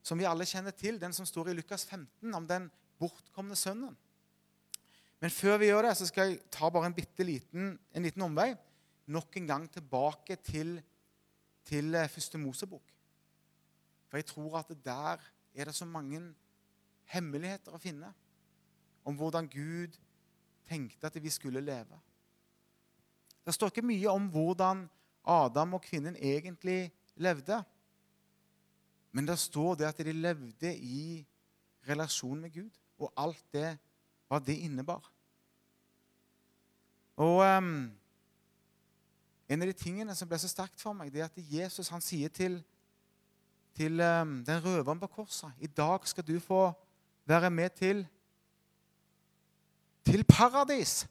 som 0.06 0.20
vi 0.20 0.28
alle 0.30 0.46
kjenner 0.46 0.74
til, 0.74 1.00
den 1.02 1.14
som 1.14 1.26
står 1.26 1.52
i 1.52 1.56
Lukas 1.58 1.86
15, 1.86 2.34
om 2.34 2.48
den 2.48 2.68
bortkomne 3.00 3.56
sønnen. 3.58 3.96
Men 5.22 5.32
før 5.34 5.58
vi 5.62 5.70
gjør 5.70 5.88
det, 5.88 5.96
så 5.98 6.08
skal 6.10 6.30
jeg 6.30 6.42
ta 6.54 6.70
bare 6.70 6.90
en 6.90 6.98
bitte 6.98 7.26
liten, 7.26 7.72
en 7.94 8.06
liten 8.06 8.22
omvei. 8.22 8.52
Nok 9.08 9.38
en 9.38 9.48
gang 9.48 9.70
tilbake 9.72 10.38
til, 10.44 10.76
til 11.66 11.96
eh, 11.96 12.10
første 12.10 12.42
Mosebok. 12.42 12.95
For 14.08 14.18
jeg 14.18 14.30
tror 14.30 14.60
at 14.60 14.72
der 14.86 15.24
er 15.56 15.66
det 15.66 15.76
så 15.76 15.86
mange 15.86 16.22
hemmeligheter 17.14 17.76
å 17.76 17.82
finne 17.82 18.12
om 19.06 19.18
hvordan 19.18 19.48
Gud 19.50 19.96
tenkte 20.66 21.08
at 21.08 21.18
vi 21.22 21.30
skulle 21.30 21.62
leve. 21.62 22.00
Det 23.46 23.54
står 23.54 23.72
ikke 23.72 23.86
mye 23.86 24.10
om 24.10 24.28
hvordan 24.34 24.86
Adam 25.26 25.78
og 25.78 25.84
kvinnen 25.86 26.18
egentlig 26.18 26.90
levde. 27.16 27.62
Men 29.12 29.28
det 29.28 29.38
står 29.40 29.76
det 29.80 29.90
at 29.90 30.02
de 30.06 30.14
levde 30.14 30.72
i 30.76 31.26
relasjon 31.88 32.42
med 32.42 32.54
Gud, 32.54 32.72
og 32.98 33.14
alt 33.18 33.44
det 33.54 33.76
hva 34.28 34.40
det 34.42 34.58
innebar. 34.66 35.06
Og 37.16 37.40
um, 37.46 37.92
En 39.48 39.62
av 39.62 39.70
de 39.70 39.78
tingene 39.78 40.16
som 40.18 40.26
ble 40.26 40.40
så 40.42 40.50
sterkt 40.50 40.82
for 40.82 40.98
meg, 40.98 41.12
det 41.14 41.22
er 41.22 41.28
at 41.30 41.36
Jesus 41.38 41.92
han 41.94 42.02
sier 42.02 42.32
til, 42.34 42.58
til 43.76 44.02
um, 44.02 44.38
den 44.46 44.64
røveren 44.66 45.00
på 45.00 45.08
korset 45.08 45.52
I 45.60 45.68
dag 45.68 46.08
skal 46.08 46.28
du 46.28 46.40
få 46.40 46.72
være 47.26 47.50
med 47.50 47.70
til 47.70 48.08
til 50.06 50.24
paradis. 50.24 51.08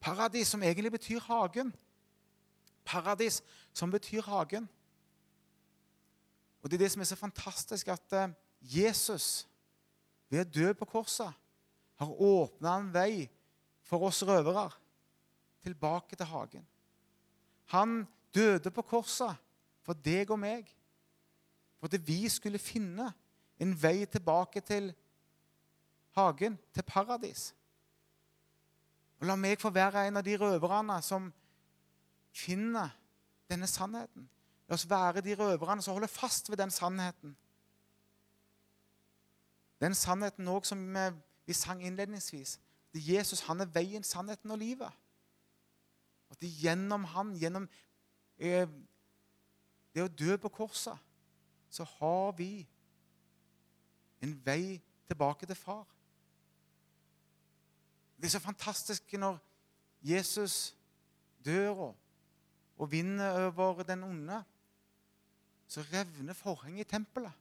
Paradis 0.00 0.48
som 0.48 0.62
egentlig 0.62 0.92
betyr 0.92 1.20
hagen. 1.20 1.74
Paradis 2.84 3.42
som 3.72 3.90
betyr 3.90 4.22
hagen. 4.22 4.68
Og 6.62 6.70
Det 6.70 6.76
er 6.76 6.84
det 6.84 6.92
som 6.92 7.00
er 7.00 7.04
så 7.04 7.16
fantastisk, 7.16 7.88
at 7.88 8.12
eh, 8.12 8.28
Jesus 8.60 9.46
ved 10.30 10.40
å 10.40 10.50
dø 10.50 10.72
på 10.72 10.84
korset 10.88 11.32
har 12.00 12.10
åpna 12.10 12.78
en 12.80 12.92
vei 12.94 13.28
for 13.84 14.02
oss 14.08 14.22
røvere 14.26 14.70
tilbake 15.62 16.16
til 16.16 16.26
hagen. 16.26 16.66
Han 17.76 18.06
døde 18.34 18.70
på 18.70 18.82
korset 18.82 19.36
for 19.84 19.94
deg 19.94 20.32
og 20.32 20.40
meg, 20.40 20.68
for 21.84 21.94
at 21.94 22.06
vi 22.08 22.28
skulle 22.28 22.58
finne 22.58 23.12
en 23.60 23.82
vei 23.82 24.06
tilbake 24.06 24.60
til 24.60 24.94
hagen, 26.16 26.58
til 26.74 26.82
paradis. 26.82 27.54
Og 29.20 29.26
La 29.26 29.36
meg 29.36 29.60
få 29.60 29.68
være 29.70 30.06
en 30.08 30.16
av 30.16 30.24
de 30.24 30.38
røverne 30.40 30.96
som 31.04 31.28
finner 32.32 32.88
denne 33.52 33.68
sannheten. 33.68 34.30
La 34.68 34.78
oss 34.78 34.88
være 34.88 35.20
de 35.20 35.36
røverne 35.36 35.82
som 35.82 35.92
holder 35.92 36.08
fast 36.08 36.48
ved 36.50 36.56
den 36.56 36.72
sannheten. 36.72 37.36
Den 39.80 39.94
sannheten 39.94 40.48
òg 40.48 40.64
som 40.64 40.80
vi 41.44 41.52
sang 41.52 41.84
innledningsvis. 41.84 42.58
At 42.94 43.08
Jesus 43.08 43.44
han 43.44 43.60
er 43.60 43.68
veien, 43.68 44.02
sannheten 44.02 44.50
og 44.50 44.58
livet. 44.58 44.92
At 46.30 46.40
det 46.40 46.48
gjennom 46.48 47.04
han, 47.04 47.36
gjennom 47.36 47.68
eh, 48.38 48.68
det 49.92 50.02
å 50.02 50.08
dø 50.08 50.38
på 50.40 50.48
korset, 50.48 50.96
så 51.74 51.84
har 51.84 52.32
vi 52.38 52.62
en 54.22 54.34
vei 54.46 54.78
tilbake 55.08 55.46
til 55.46 55.58
far. 55.58 55.86
Det 58.16 58.28
er 58.28 58.36
så 58.36 58.42
fantastisk 58.42 59.16
når 59.18 59.40
Jesus 60.04 60.76
dør 61.44 61.90
og, 62.78 62.90
vinner 62.90 63.50
over 63.58 63.82
den 63.82 64.04
onde. 64.06 64.38
Så 65.66 65.82
revner 65.90 66.32
forhenget 66.32 66.86
i 66.86 66.90
tempelet. 66.90 67.32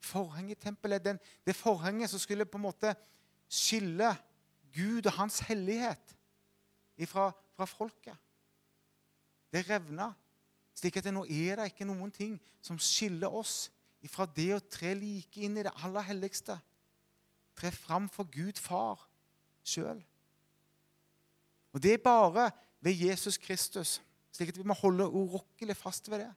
Forhenget 0.00 0.58
i 0.58 0.60
tempelet, 0.60 1.04
den, 1.04 1.18
Det 1.46 1.56
forhenget 1.56 2.10
som 2.10 2.18
skulle 2.18 2.44
på 2.44 2.58
en 2.58 2.62
måte 2.68 2.94
skille 3.48 4.12
Gud 4.74 5.06
og 5.06 5.12
hans 5.12 5.40
hellighet 5.40 6.16
fra 7.06 7.64
folket. 7.64 8.16
Det 9.52 9.70
revna, 9.70 10.12
slik 10.76 10.98
at 11.00 11.08
nå 11.12 11.24
er 11.24 11.56
det 11.56 11.70
ikke 11.70 11.88
noen 11.88 12.12
ting 12.12 12.36
som 12.64 12.78
skiller 12.80 13.32
oss 13.32 13.70
ifra 14.04 14.26
det 14.28 14.50
å 14.54 14.62
tre 14.62 14.92
like 14.98 15.40
inn 15.40 15.56
i 15.56 15.64
det 15.64 15.72
aller 15.82 16.04
helligste. 16.04 16.58
Tre 17.56 17.72
fram 17.72 18.10
for 18.12 18.28
Gud 18.28 18.60
far 18.60 19.06
sjøl. 19.66 20.02
Og 21.72 21.82
det 21.82 21.96
er 21.96 22.04
bare 22.04 22.50
ved 22.84 22.92
Jesus 22.92 23.38
Kristus, 23.40 23.98
slik 24.32 24.52
at 24.52 24.58
vi 24.58 24.66
må 24.68 24.76
holde 24.76 25.08
urokkelig 25.08 25.76
fast 25.76 26.10
ved 26.12 26.26
det. 26.26 26.32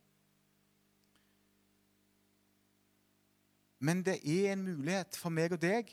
Men 3.80 4.04
det 4.04 4.17
er 4.28 4.54
en 4.54 4.63
mulighet 4.63 5.15
for 5.15 5.32
meg 5.32 5.56
og 5.56 5.62
deg 5.62 5.91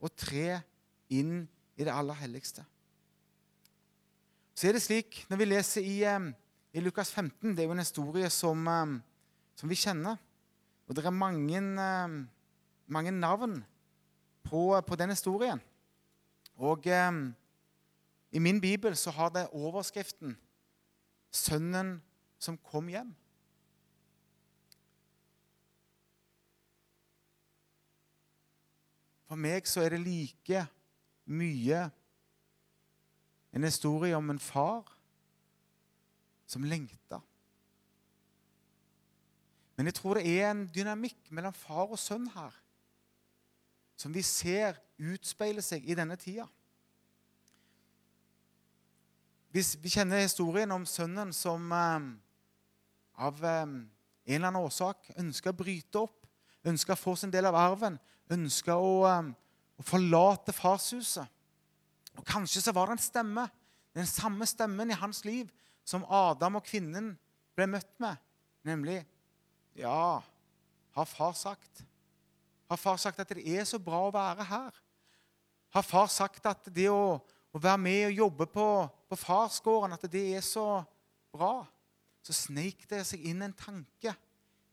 å 0.00 0.08
tre 0.08 0.62
inn 1.12 1.42
i 1.76 1.84
det 1.84 1.92
aller 1.92 2.16
helligste. 2.16 2.64
Så 4.56 4.68
er 4.68 4.76
det 4.76 4.84
slik, 4.84 5.22
når 5.28 5.40
vi 5.40 5.48
leser 5.48 5.84
i, 5.84 5.98
eh, 6.04 6.32
i 6.72 6.80
Lukas 6.80 7.10
15 7.10 7.56
Det 7.56 7.62
er 7.62 7.68
jo 7.68 7.74
en 7.74 7.82
historie 7.82 8.30
som, 8.30 8.66
eh, 8.68 9.00
som 9.56 9.68
vi 9.68 9.74
kjenner. 9.74 10.18
Og 10.86 10.96
det 10.96 11.04
er 11.04 11.10
mange, 11.10 11.56
eh, 11.58 12.26
mange 12.86 13.10
navn 13.10 13.64
på, 14.44 14.80
på 14.86 14.96
den 14.96 15.10
historien. 15.10 15.60
Og 16.56 16.86
eh, 16.86 17.12
i 18.32 18.38
min 18.38 18.60
bibel 18.60 18.96
så 18.96 19.10
har 19.10 19.28
det 19.28 19.48
overskriften 19.52 20.36
'Sønnen 21.32 22.02
som 22.38 22.58
kom 22.58 22.88
hjem'. 22.88 23.14
For 29.28 29.36
meg 29.36 29.66
så 29.66 29.80
er 29.80 29.88
det 29.88 30.00
like 30.00 30.66
mye 31.26 31.90
en 33.52 33.62
historie 33.62 34.16
om 34.16 34.30
en 34.30 34.38
far 34.38 34.99
som 36.50 36.66
lengta. 36.66 37.20
Men 39.78 39.88
jeg 39.88 39.96
tror 39.96 40.18
det 40.18 40.26
er 40.28 40.50
en 40.50 40.66
dynamikk 40.68 41.30
mellom 41.30 41.54
far 41.56 41.86
og 41.88 42.00
sønn 42.00 42.26
her 42.34 42.56
som 44.00 44.14
vi 44.16 44.22
ser 44.24 44.78
utspeile 44.96 45.60
seg 45.64 45.84
i 45.84 45.96
denne 45.96 46.16
tida. 46.20 46.46
Hvis 49.52 49.74
vi 49.82 49.90
kjenner 49.92 50.22
historien 50.22 50.70
om 50.72 50.86
sønnen 50.88 51.34
som 51.36 51.66
eh, 51.74 52.06
av 53.20 53.44
eh, 53.44 53.66
en 53.66 53.90
eller 54.30 54.48
annen 54.48 54.62
årsak 54.62 55.10
ønska 55.18 55.52
å 55.52 55.58
bryte 55.58 56.04
opp, 56.06 56.28
ønska 56.64 56.94
å 56.94 57.00
få 57.00 57.16
sin 57.18 57.32
del 57.34 57.48
av 57.50 57.58
arven, 57.58 57.98
ønska 58.30 58.78
å, 58.78 58.94
eh, 59.10 59.32
å, 59.76 59.84
forlate 59.84 60.54
farshuset. 60.56 61.26
Og 62.16 62.24
Kanskje 62.28 62.62
så 62.64 62.72
var 62.76 62.88
det 62.88 62.96
en 62.96 63.04
stemme, 63.04 63.48
den 63.96 64.08
samme 64.08 64.48
stemmen 64.48 64.94
i 64.94 65.00
hans 65.00 65.24
liv 65.26 65.50
som 65.84 66.04
Adam 66.06 66.58
og 66.60 66.66
kvinnen 66.66 67.12
ble 67.56 67.66
møtt 67.70 67.92
med, 68.02 68.18
nemlig 68.66 69.00
Ja, 69.78 70.20
har 70.92 71.06
far 71.06 71.32
sagt. 71.38 71.84
Har 72.68 72.76
far 72.76 72.98
sagt 73.00 73.20
at 73.22 73.30
det 73.34 73.44
er 73.46 73.64
så 73.64 73.78
bra 73.82 74.02
å 74.08 74.14
være 74.14 74.44
her? 74.44 74.80
Har 75.70 75.86
far 75.86 76.08
sagt 76.10 76.46
at 76.50 76.66
det 76.74 76.88
å, 76.90 77.18
å 77.18 77.58
være 77.58 77.80
med 77.80 78.06
og 78.08 78.18
jobbe 78.18 78.46
på, 78.50 78.66
på 79.08 79.18
farsgården, 79.18 79.94
at 79.94 80.06
det 80.10 80.24
er 80.36 80.44
så 80.44 80.82
bra? 81.32 81.64
Så 82.26 82.34
sneik 82.36 82.84
det 82.90 83.04
seg 83.08 83.22
inn 83.30 83.42
en 83.46 83.54
tanke 83.56 84.12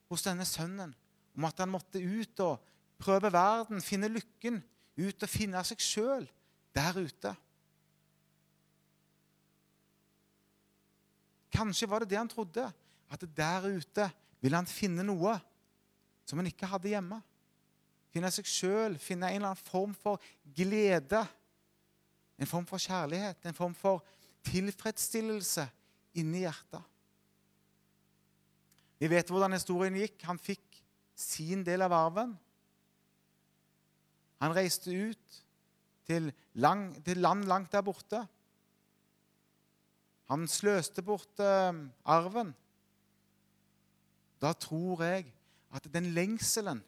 hos 0.09 0.25
denne 0.25 0.45
sønnen 0.47 0.93
om 1.37 1.45
at 1.47 1.61
han 1.61 1.71
måtte 1.71 2.01
ut 2.01 2.41
og 2.43 2.57
prøve 2.97 3.29
verden, 3.33 3.83
finne 3.85 4.09
lykken, 4.09 4.59
ut 4.97 5.23
og 5.23 5.29
finne 5.29 5.61
seg 5.65 5.81
sjøl 5.83 6.25
der 6.75 6.97
ute. 6.97 7.33
Kanskje 11.57 11.89
var 11.89 12.03
det 12.03 12.11
det 12.13 12.21
han 12.21 12.29
trodde, 12.29 12.67
at 13.09 13.23
der 13.35 13.65
ute 13.65 14.05
ville 14.43 14.59
han 14.59 14.69
finne 14.69 15.05
noe 15.05 15.33
som 16.27 16.37
han 16.37 16.49
ikke 16.51 16.69
hadde 16.69 16.91
hjemme 16.91 17.17
finne 18.17 18.31
seg 18.33 18.49
sjøl, 18.49 18.97
finne 18.97 19.29
en 19.29 19.37
eller 19.37 19.51
annen 19.53 19.67
form 19.69 19.93
for 19.97 20.21
glede. 20.57 21.21
En 22.37 22.49
form 22.49 22.65
for 22.69 22.81
kjærlighet, 22.81 23.45
en 23.45 23.57
form 23.57 23.75
for 23.77 24.03
tilfredsstillelse 24.47 25.67
inni 26.17 26.43
hjertet. 26.45 26.81
Vi 28.97 29.09
vet 29.11 29.29
hvordan 29.29 29.53
historien 29.53 29.97
gikk. 29.99 30.23
Han 30.25 30.41
fikk 30.41 30.79
sin 31.17 31.61
del 31.65 31.83
av 31.85 31.93
arven. 31.93 32.33
Han 34.41 34.53
reiste 34.53 34.93
ut 34.93 35.37
til, 36.07 36.31
lang, 36.57 36.89
til 37.05 37.21
land 37.21 37.45
langt 37.49 37.73
der 37.73 37.85
borte. 37.85 38.23
Han 40.27 40.47
sløste 40.51 41.03
bort 41.05 41.39
eh, 41.39 41.73
arven. 42.05 42.53
Da 44.41 44.53
tror 44.53 45.03
jeg 45.03 45.31
at 45.73 45.87
den 45.93 46.11
lengselen 46.15 46.83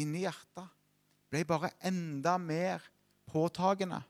inni 0.00 0.24
hjertet 0.24 0.70
ble 1.30 1.44
bare 1.46 1.70
enda 1.86 2.36
mer 2.40 2.82
påtagende. 3.30 4.00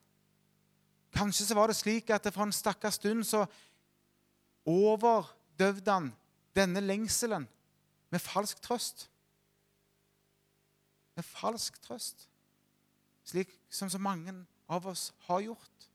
Kanskje 1.12 1.48
så 1.48 1.56
var 1.58 1.70
det 1.70 1.76
slik 1.76 2.10
at 2.14 2.28
for 2.32 2.46
en 2.46 2.54
stakkars 2.54 3.00
stund 3.00 3.24
så 3.26 3.44
overdøvde 4.68 5.92
han 5.92 6.12
denne 6.56 6.80
lengselen 6.80 7.48
med 8.10 8.22
falsk 8.22 8.62
trøst. 8.62 9.08
Med 11.18 11.26
falsk 11.26 11.80
trøst, 11.82 12.28
slik 13.26 13.52
som 13.68 13.90
så 13.90 13.98
mange 13.98 14.34
av 14.70 14.86
oss 14.86 15.10
har 15.26 15.42
gjort. 15.50 15.89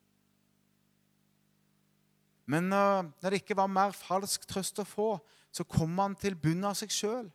Men 2.45 2.69
når 2.69 3.31
det 3.31 3.41
ikke 3.41 3.58
var 3.58 3.71
mer 3.71 3.95
falsk 3.95 4.45
trøst 4.49 4.79
å 4.81 4.86
få, 4.86 5.10
så 5.51 5.63
kom 5.65 5.97
han 5.97 6.15
til 6.19 6.36
bunnen 6.38 6.67
av 6.69 6.75
seg 6.77 6.93
sjøl. 6.93 7.29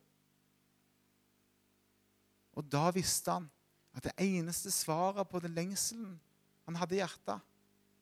Og 2.54 2.66
da 2.70 2.90
visste 2.94 3.32
han 3.32 3.48
at 3.96 4.06
det 4.06 4.14
eneste 4.22 4.70
svaret 4.70 5.28
på 5.28 5.40
den 5.42 5.54
lengselen 5.56 6.14
han 6.66 6.78
hadde 6.78 6.94
i 6.94 7.00
hjertet, 7.00 7.40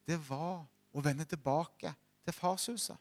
det 0.09 0.19
var 0.29 0.65
å 0.93 1.05
vende 1.05 1.25
tilbake 1.29 1.93
til 2.25 2.37
farshuset. 2.37 2.97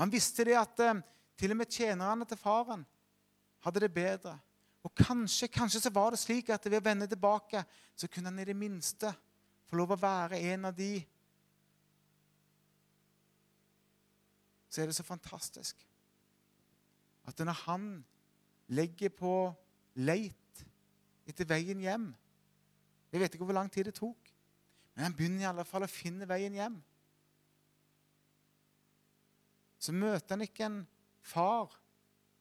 Han 0.00 0.10
visste 0.10 0.44
det 0.48 0.56
at 0.58 0.80
uh, 0.82 0.98
til 1.38 1.54
og 1.54 1.60
med 1.60 1.70
tjenerne 1.70 2.26
til 2.26 2.40
faren 2.40 2.82
hadde 3.64 3.84
det 3.84 3.92
bedre. 3.94 4.34
Og 4.84 4.92
kanskje, 4.98 5.48
kanskje 5.48 5.84
så 5.84 5.92
var 5.94 6.12
det 6.12 6.20
slik 6.20 6.50
at 6.52 6.66
ved 6.66 6.80
å 6.80 6.84
vende 6.84 7.08
tilbake 7.08 7.62
så 7.96 8.10
kunne 8.10 8.32
han 8.32 8.42
i 8.42 8.48
det 8.48 8.56
minste 8.58 9.12
få 9.68 9.78
lov 9.78 9.94
å 9.94 10.00
være 10.00 10.40
en 10.52 10.68
av 10.68 10.74
de 10.76 10.98
Så 14.74 14.82
er 14.82 14.90
det 14.90 14.96
så 14.96 15.06
fantastisk 15.06 15.86
at 17.24 17.38
når 17.38 17.56
han 17.64 17.84
legger 18.74 19.12
på 19.14 19.34
leit 19.94 20.64
etter 21.30 21.46
veien 21.48 21.78
hjem 21.80 22.08
Jeg 23.12 23.22
vet 23.22 23.36
ikke 23.36 23.46
hvor 23.46 23.54
lang 23.54 23.70
tid 23.70 23.86
det 23.86 23.94
tok, 23.94 24.32
men 24.94 25.04
han 25.06 25.14
begynner 25.14 25.44
i 25.44 25.46
alle 25.46 25.64
fall 25.68 25.86
å 25.86 25.90
finne 25.90 26.26
veien 26.26 26.56
hjem. 26.58 26.80
Så 29.78 29.94
møter 29.94 30.34
han 30.34 30.42
ikke 30.42 30.66
en 30.66 30.80
far 31.22 31.76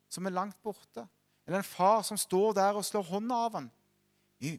som 0.10 0.26
er 0.26 0.34
langt 0.34 0.58
borte, 0.66 1.06
eller 1.46 1.62
en 1.62 1.68
far 1.68 2.02
som 2.08 2.18
står 2.18 2.58
der 2.58 2.80
og 2.80 2.88
slår 2.88 3.06
hånda 3.12 3.38
av 3.46 3.60
ham. 3.60 3.70
Vi 4.42 4.56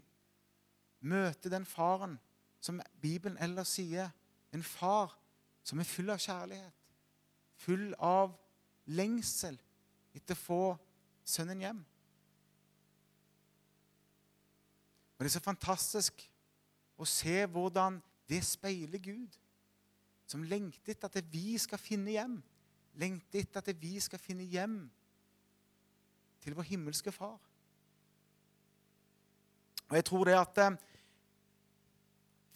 møter 1.03 1.51
den 1.51 1.67
faren 1.67 2.15
som 2.63 2.79
Bibelen 3.03 3.41
ellers 3.43 3.75
sier, 3.75 4.15
en 4.55 4.63
far 4.63 5.19
som 5.67 5.83
er 5.83 5.91
full 5.91 6.15
av 6.15 6.23
kjærlighet, 6.23 6.84
full 7.65 7.93
av 7.99 8.35
lengsel 8.85 9.57
etter 10.15 10.37
å 10.37 10.45
få 10.45 10.63
sønnen 11.25 11.65
hjem. 11.65 11.81
Og 15.15 15.25
Det 15.25 15.31
er 15.31 15.37
så 15.39 15.45
fantastisk 15.45 16.25
å 17.01 17.07
se 17.09 17.39
hvordan 17.51 18.01
det 18.29 18.43
speiler 18.47 19.01
Gud, 19.03 19.39
som 20.27 20.45
lengter 20.49 20.95
etter 20.95 21.11
at 21.11 21.33
vi 21.33 21.57
skal 21.61 21.81
finne 21.81 22.15
hjem. 22.15 22.39
Lengter 22.99 23.43
etter 23.43 23.61
at 23.61 23.81
vi 23.81 23.99
skal 24.01 24.21
finne 24.23 24.47
hjem 24.49 24.79
til 26.45 26.57
vår 26.57 26.69
himmelske 26.69 27.13
Far. 27.13 27.39
Og 29.91 29.97
jeg 29.99 30.07
tror 30.09 30.25
det 30.29 30.37
at 30.39 30.61
eh, 30.65 30.77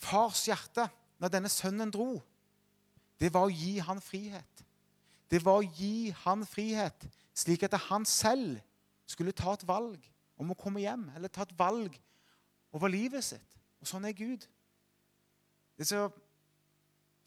fars 0.01 0.47
hjerte, 0.49 0.88
når 1.18 1.33
denne 1.35 1.51
sønnen 1.53 1.92
dro, 1.92 2.16
det 3.21 3.33
var 3.35 3.47
å 3.47 3.53
gi 3.53 3.77
han 3.85 4.01
frihet. 4.03 4.64
Det 5.29 5.41
var 5.45 5.61
å 5.61 5.67
gi 5.77 6.11
han 6.25 6.45
frihet, 6.49 7.05
slik 7.37 7.67
at 7.67 7.77
han 7.88 8.07
selv 8.09 8.57
skulle 9.09 9.37
ta 9.37 9.53
et 9.55 9.67
valg 9.69 10.01
om 10.38 10.53
å 10.53 10.59
komme 10.59 10.83
hjem, 10.83 11.09
eller 11.17 11.33
ta 11.33 11.45
et 11.45 11.57
valg 11.59 11.97
over 12.73 12.93
livet 12.93 13.25
sitt. 13.25 13.59
Og 13.81 13.88
sånn 13.88 14.07
er 14.09 14.17
Gud. 14.17 14.47
Det 15.77 15.85
er 15.85 15.91
så 15.91 16.05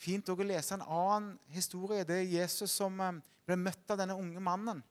fint 0.01 0.29
å 0.29 0.35
lese 0.41 0.75
en 0.75 0.85
annen 0.85 1.35
historie. 1.53 2.05
Det 2.07 2.17
er 2.17 2.33
Jesus 2.41 2.73
som 2.73 2.97
eh, 2.99 3.19
ble 3.47 3.57
møtt 3.59 3.93
av 3.93 3.99
denne 4.01 4.17
unge 4.17 4.41
mannen, 4.43 4.81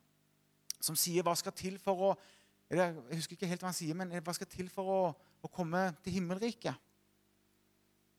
som 0.81 0.96
sier 0.96 1.27
hva 1.27 1.35
skal 1.37 1.57
til 1.57 1.81
for 1.83 2.11
å 2.11 2.12
Jeg 2.70 2.94
husker 3.18 3.35
ikke 3.35 3.49
helt 3.51 3.64
hva 3.64 3.73
han 3.73 3.75
sier, 3.75 3.96
men 3.99 4.12
hva 4.23 4.31
skal 4.31 4.46
til 4.46 4.68
for 4.70 4.87
å, 4.94 4.99
å 5.42 5.49
komme 5.51 5.88
til 6.05 6.14
himmelriket? 6.20 6.77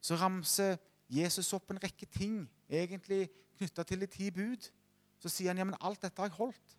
Så 0.03 0.17
ramser 0.19 0.75
Jesus 1.07 1.53
opp 1.55 1.71
en 1.71 1.79
rekke 1.79 2.03
ting 2.11 2.41
egentlig 2.67 3.29
knytta 3.55 3.85
til 3.87 4.03
de 4.03 4.09
ti 4.11 4.27
bud. 4.27 4.67
Så 5.21 5.29
sier 5.29 5.53
han 5.53 5.61
ja, 5.61 5.67
men 5.67 5.77
alt 5.79 6.01
dette 6.01 6.17
har 6.21 6.31
jeg 6.31 6.39
holdt. 6.39 6.77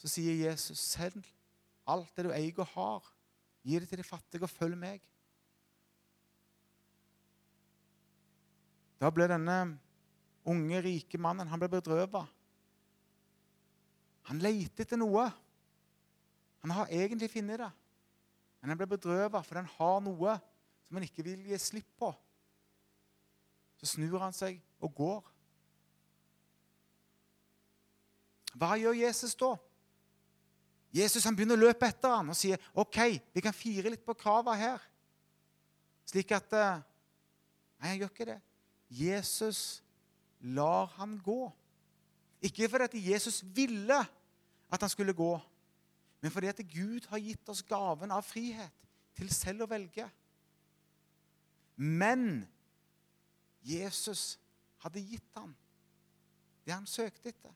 Så 0.00 0.08
sier 0.08 0.38
Jesus 0.46 0.78
selv 0.94 1.26
alt 1.90 2.12
det 2.16 2.28
du 2.28 2.32
eier 2.32 2.62
og 2.62 2.70
har, 2.76 3.08
Gi 3.60 3.76
det 3.76 3.90
til 3.90 4.00
de 4.00 4.06
fattige, 4.06 4.46
og 4.46 4.48
følg 4.48 4.76
meg. 4.78 5.02
Da 9.00 9.10
ble 9.12 9.26
denne 9.28 9.56
unge, 10.48 10.80
rike 10.84 11.20
mannen 11.20 11.48
han 11.48 11.60
ble 11.60 11.68
bedrøvet. 11.72 12.36
Han 14.30 14.40
leter 14.40 14.84
etter 14.84 15.00
noe. 15.00 15.26
Han 16.60 16.74
har 16.76 16.92
egentlig 16.92 17.30
funnet 17.32 17.62
det, 17.62 17.70
men 18.60 18.72
han 18.72 18.80
ble 18.80 18.90
bedrøvet 18.90 19.46
fordi 19.46 19.62
han 19.62 19.70
har 19.78 20.00
noe 20.04 20.34
som 20.84 20.98
han 20.98 21.06
ikke 21.06 21.24
vil 21.24 21.46
gi 21.48 21.60
slipp 21.60 21.88
på. 22.00 22.10
Så 23.80 23.94
snur 23.94 24.20
han 24.20 24.36
seg 24.36 24.58
og 24.84 24.92
går. 24.96 25.29
Hva 28.58 28.76
gjør 28.78 28.96
Jesus 28.98 29.34
da? 29.38 29.54
Jesus 30.90 31.24
han 31.26 31.36
begynner 31.38 31.58
å 31.58 31.68
løpe 31.68 31.86
etter 31.86 32.10
ham 32.10 32.32
og 32.32 32.38
sier 32.38 32.58
ok, 32.74 32.98
vi 33.30 33.42
kan 33.44 33.54
fire 33.54 33.92
litt 33.92 34.02
på 34.06 34.16
kravene 34.18 34.58
her. 34.58 34.86
Slik 36.10 36.32
at 36.34 36.56
eh, 36.58 36.80
Nei, 37.80 37.94
han 37.94 38.00
gjør 38.02 38.10
ikke 38.10 38.26
det. 38.28 38.40
Jesus 38.92 39.60
lar 40.44 40.90
han 40.98 41.14
gå. 41.24 41.46
Ikke 42.44 42.68
fordi 42.68 42.88
at 42.88 42.96
Jesus 43.06 43.38
ville 43.56 44.00
at 44.70 44.84
han 44.84 44.90
skulle 44.92 45.14
gå, 45.16 45.32
men 46.20 46.30
fordi 46.30 46.46
at 46.46 46.60
Gud 46.68 47.06
har 47.08 47.18
gitt 47.18 47.48
oss 47.48 47.62
gaven 47.66 48.12
av 48.12 48.22
frihet 48.24 48.72
til 49.16 49.30
selv 49.32 49.64
å 49.64 49.70
velge. 49.70 50.04
Men 51.80 52.44
Jesus 53.64 54.36
hadde 54.84 55.02
gitt 55.04 55.36
ham 55.36 55.52
det 56.64 56.74
han 56.76 56.86
søkte 56.88 57.32
etter. 57.32 57.52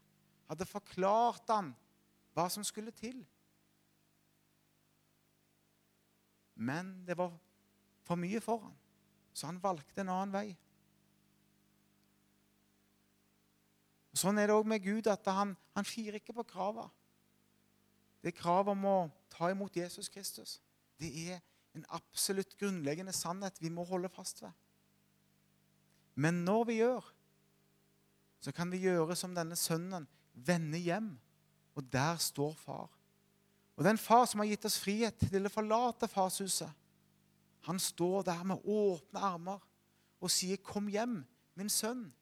Hadde 0.54 0.70
forklart 0.70 1.50
ham 1.50 1.72
hva 2.34 2.46
som 2.50 2.62
skulle 2.66 2.94
til. 2.94 3.24
Men 6.54 7.00
det 7.06 7.16
var 7.18 7.32
for 8.06 8.14
mye 8.20 8.38
for 8.42 8.62
ham, 8.62 8.76
så 9.34 9.48
han 9.50 9.58
valgte 9.62 10.04
en 10.04 10.12
annen 10.14 10.34
vei. 10.34 10.48
Og 14.14 14.20
Sånn 14.22 14.38
er 14.38 14.46
det 14.46 14.54
òg 14.54 14.68
med 14.70 14.84
Gud, 14.84 15.08
at 15.10 15.26
han, 15.26 15.56
han 15.74 15.88
firer 15.88 16.20
ikke 16.20 16.36
på 16.36 16.46
kravene. 16.46 16.86
Det 18.22 18.30
er 18.30 18.38
krav 18.38 18.70
om 18.70 18.86
å 18.86 18.98
ta 19.34 19.50
imot 19.50 19.74
Jesus 19.76 20.06
Kristus. 20.08 20.60
Det 21.02 21.10
er 21.26 21.42
en 21.74 21.84
absolutt 21.92 22.54
grunnleggende 22.56 23.12
sannhet 23.12 23.58
vi 23.60 23.72
må 23.74 23.82
holde 23.84 24.08
fast 24.08 24.40
ved. 24.44 24.54
Men 26.14 26.44
når 26.46 26.64
vi 26.70 26.78
gjør, 26.78 27.10
så 28.40 28.54
kan 28.54 28.70
vi 28.70 28.84
gjøre 28.86 29.16
som 29.18 29.34
denne 29.34 29.58
sønnen, 29.58 30.06
vende 30.34 30.78
hjem 30.82 31.14
og 31.74 31.86
der 31.92 32.16
står 32.22 32.54
far. 32.54 32.90
Og 33.76 33.84
den 33.84 33.98
far 33.98 34.26
som 34.30 34.40
har 34.40 34.48
gitt 34.48 34.66
oss 34.68 34.78
frihet 34.78 35.18
til 35.18 35.46
å 35.46 35.52
forlate 35.52 36.08
farshuset, 36.10 36.70
han 37.64 37.80
står 37.80 38.26
der 38.28 38.42
med 38.46 38.66
åpne 38.68 39.22
armer 39.24 39.62
og 40.20 40.30
sier, 40.30 40.56
'Kom 40.56 40.88
hjem, 40.88 41.24
min 41.54 41.68
sønn. 41.68 42.12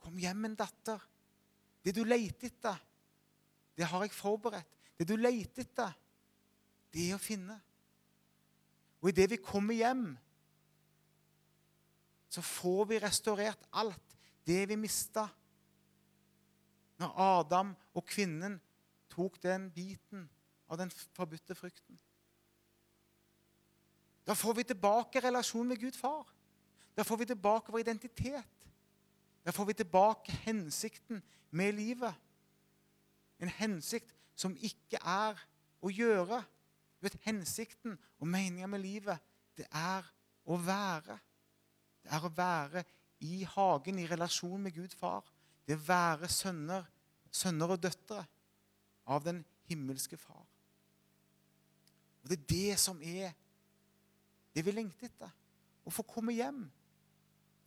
Kom 0.00 0.18
hjem, 0.18 0.36
min 0.36 0.54
datter.' 0.54 1.02
Det 1.84 1.94
du 1.94 2.04
leter 2.04 2.46
etter, 2.46 2.76
det 3.76 3.86
har 3.86 4.02
jeg 4.02 4.10
forberedt. 4.10 4.66
Det 4.98 5.08
du 5.08 5.16
leter 5.16 5.62
etter, 5.62 5.92
det 6.92 7.10
er 7.10 7.14
å 7.14 7.18
finne. 7.18 7.60
Og 9.00 9.08
idet 9.08 9.30
vi 9.30 9.36
kommer 9.36 9.74
hjem, 9.74 10.18
så 12.28 12.42
får 12.42 12.84
vi 12.84 12.98
restaurert 12.98 13.62
alt 13.72 14.16
det 14.46 14.68
vi 14.68 14.76
mista 14.76 15.28
når 17.00 17.20
Adam 17.20 17.74
og 17.94 18.04
kvinnen 18.08 18.58
tok 19.12 19.38
den 19.42 19.68
biten 19.72 20.26
av 20.68 20.80
den 20.80 20.90
forbudte 20.90 21.54
frukten. 21.54 21.98
Da 24.26 24.34
får 24.34 24.56
vi 24.58 24.64
tilbake 24.66 25.22
relasjonen 25.22 25.68
med 25.68 25.80
Gud 25.80 25.94
far. 25.94 26.26
Da 26.96 27.04
får 27.06 27.16
vi 27.16 27.28
tilbake 27.30 27.72
vår 27.72 27.84
identitet. 27.84 28.66
Da 29.44 29.52
får 29.54 29.64
vi 29.64 29.76
tilbake 29.78 30.32
hensikten 30.32 31.22
med 31.50 31.72
livet. 31.72 32.14
En 33.38 33.48
hensikt 33.48 34.14
som 34.34 34.56
ikke 34.56 34.98
er 34.98 35.38
å 35.84 35.92
gjøre. 35.92 36.40
Du 36.96 37.06
vet, 37.06 37.18
Hensikten 37.26 37.98
og 38.18 38.28
meninga 38.28 38.66
med 38.66 38.80
livet, 38.82 39.20
det 39.56 39.66
er 39.70 40.06
å 40.48 40.56
være. 40.58 41.18
Det 42.02 42.12
er 42.16 42.24
å 42.24 42.32
være 42.32 42.82
i 43.26 43.44
hagen, 43.44 43.98
i 44.00 44.08
relasjon 44.08 44.62
med 44.62 44.74
Gud 44.74 44.94
far. 44.96 45.24
Det 45.66 45.76
være 45.88 46.28
sønner, 46.30 46.84
sønner 47.30 47.74
og 47.74 47.82
døtre 47.82 48.22
av 49.06 49.24
den 49.24 49.42
himmelske 49.66 50.16
far. 50.16 50.46
Og 52.22 52.30
Det 52.30 52.38
er 52.38 52.46
det 52.50 52.78
som 52.78 53.02
er 53.02 53.34
det 54.54 54.64
vi 54.64 54.72
lengter 54.72 55.06
etter. 55.10 55.30
Å 55.86 55.92
få 55.92 56.02
komme 56.02 56.34
hjem. 56.34 56.64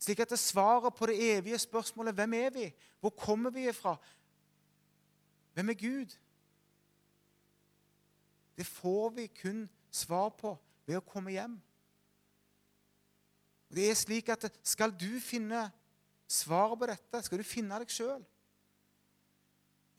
Slik 0.00 0.20
at 0.20 0.32
det 0.32 0.40
svaret 0.40 0.96
på 0.96 1.06
det 1.08 1.16
evige 1.36 1.58
spørsmålet 1.60 2.16
hvem 2.16 2.34
er 2.36 2.50
vi? 2.52 2.66
Hvor 3.00 3.12
kommer 3.16 3.52
vi 3.52 3.68
ifra? 3.68 3.94
Hvem 5.54 5.68
er 5.68 5.78
Gud? 5.80 6.16
Det 8.56 8.66
får 8.66 9.10
vi 9.16 9.26
kun 9.26 9.68
svar 9.90 10.28
på 10.36 10.54
ved 10.86 10.98
å 10.98 11.04
komme 11.04 11.32
hjem. 11.32 11.56
Og 13.70 13.76
det 13.76 13.86
er 13.90 13.96
slik 13.96 14.28
at 14.28 14.48
Skal 14.66 14.92
du 14.92 15.20
finne 15.22 15.68
svaret 16.30 16.78
på 16.78 16.86
dette, 16.86 17.22
skal 17.26 17.40
du 17.40 17.46
finne 17.46 17.78
deg 17.82 17.90
sjøl, 17.90 18.22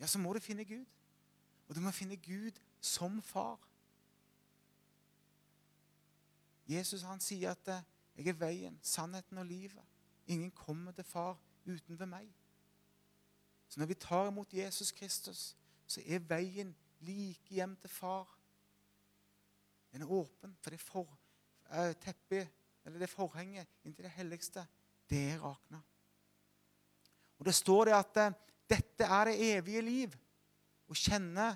ja, 0.01 0.07
så 0.07 0.17
må 0.17 0.33
du 0.33 0.39
finne 0.41 0.65
Gud. 0.65 0.85
Og 1.69 1.75
du 1.75 1.81
må 1.81 1.91
finne 1.93 2.17
Gud 2.17 2.57
som 2.81 3.21
far. 3.21 3.59
Jesus 6.67 7.01
han 7.05 7.19
sier 7.19 7.51
at 7.51 7.83
'jeg 8.15 8.27
er 8.27 8.33
veien, 8.33 8.79
sannheten 8.81 9.37
og 9.37 9.45
livet'. 9.45 9.85
Ingen 10.27 10.51
kommer 10.51 10.91
til 10.91 11.03
far 11.03 11.37
uten 11.65 11.99
ved 11.99 12.05
meg. 12.05 12.33
Så 13.69 13.79
når 13.79 13.85
vi 13.85 13.93
tar 13.93 14.27
imot 14.27 14.53
Jesus 14.53 14.91
Kristus, 14.91 15.55
så 15.87 16.01
er 16.05 16.19
veien 16.19 16.75
like 16.99 17.49
hjem 17.49 17.75
til 17.75 17.89
far. 17.89 18.39
Den 19.91 20.01
er 20.01 20.11
åpen, 20.11 20.57
for 20.61 20.69
det 20.69 20.79
for, 20.79 21.19
uh, 21.69 21.93
teppet, 22.01 22.49
eller 22.85 22.99
det 22.99 23.09
forhenget 23.09 23.67
inntil 23.83 24.03
det 24.03 24.11
helligste, 24.11 24.67
det 25.09 25.31
er 25.31 25.39
rakna. 25.39 25.81
Og 27.41 27.47
det 27.49 27.55
står 27.57 27.89
det 27.89 27.97
at 27.97 28.19
uh, 28.21 28.39
dette 28.69 29.07
er 29.17 29.31
det 29.31 29.47
evige 29.57 29.81
liv. 29.81 30.17
Å 30.85 30.97
kjenne 30.97 31.47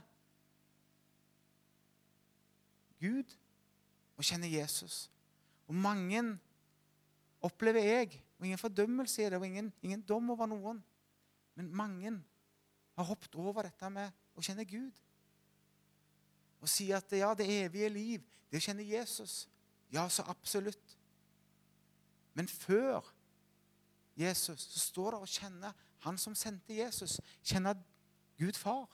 Gud 2.98 3.36
og 4.15 4.26
kjenne 4.26 4.50
Jesus. 4.50 5.06
Og 5.69 5.78
mange 5.78 6.24
opplever 7.45 7.86
jeg, 7.86 8.21
og 8.39 8.48
ingen 8.48 8.60
fordømmelse 8.60 9.21
i 9.21 9.30
det, 9.30 9.38
og 9.38 9.45
ingen, 9.45 9.69
ingen 9.86 10.02
dom 10.02 10.32
over 10.34 10.50
noen, 10.50 10.82
men 11.56 11.69
mange 11.69 12.15
har 12.95 13.08
hoppet 13.08 13.36
over 13.38 13.67
dette 13.67 13.89
med 13.93 14.10
å 14.36 14.43
kjenne 14.43 14.65
Gud. 14.67 15.04
Og 16.63 16.71
sier 16.71 16.98
at 16.98 17.13
ja, 17.13 17.30
det 17.38 17.45
evige 17.45 17.91
liv, 17.93 18.26
det 18.50 18.58
å 18.58 18.65
kjenne 18.65 18.88
Jesus. 18.88 19.43
Ja, 19.93 20.08
så 20.10 20.26
absolutt. 20.32 20.98
Men 22.34 22.50
før 22.50 23.06
Jesus 24.15 24.62
så 24.71 24.80
står 24.80 25.15
det 25.15 25.21
å 25.21 25.30
kjenne 25.30 25.71
han 26.06 26.17
som 26.21 26.36
sendte 26.38 26.78
Jesus. 26.78 27.19
Kjenne 27.43 27.75
Gud 28.39 28.58
far. 28.60 28.88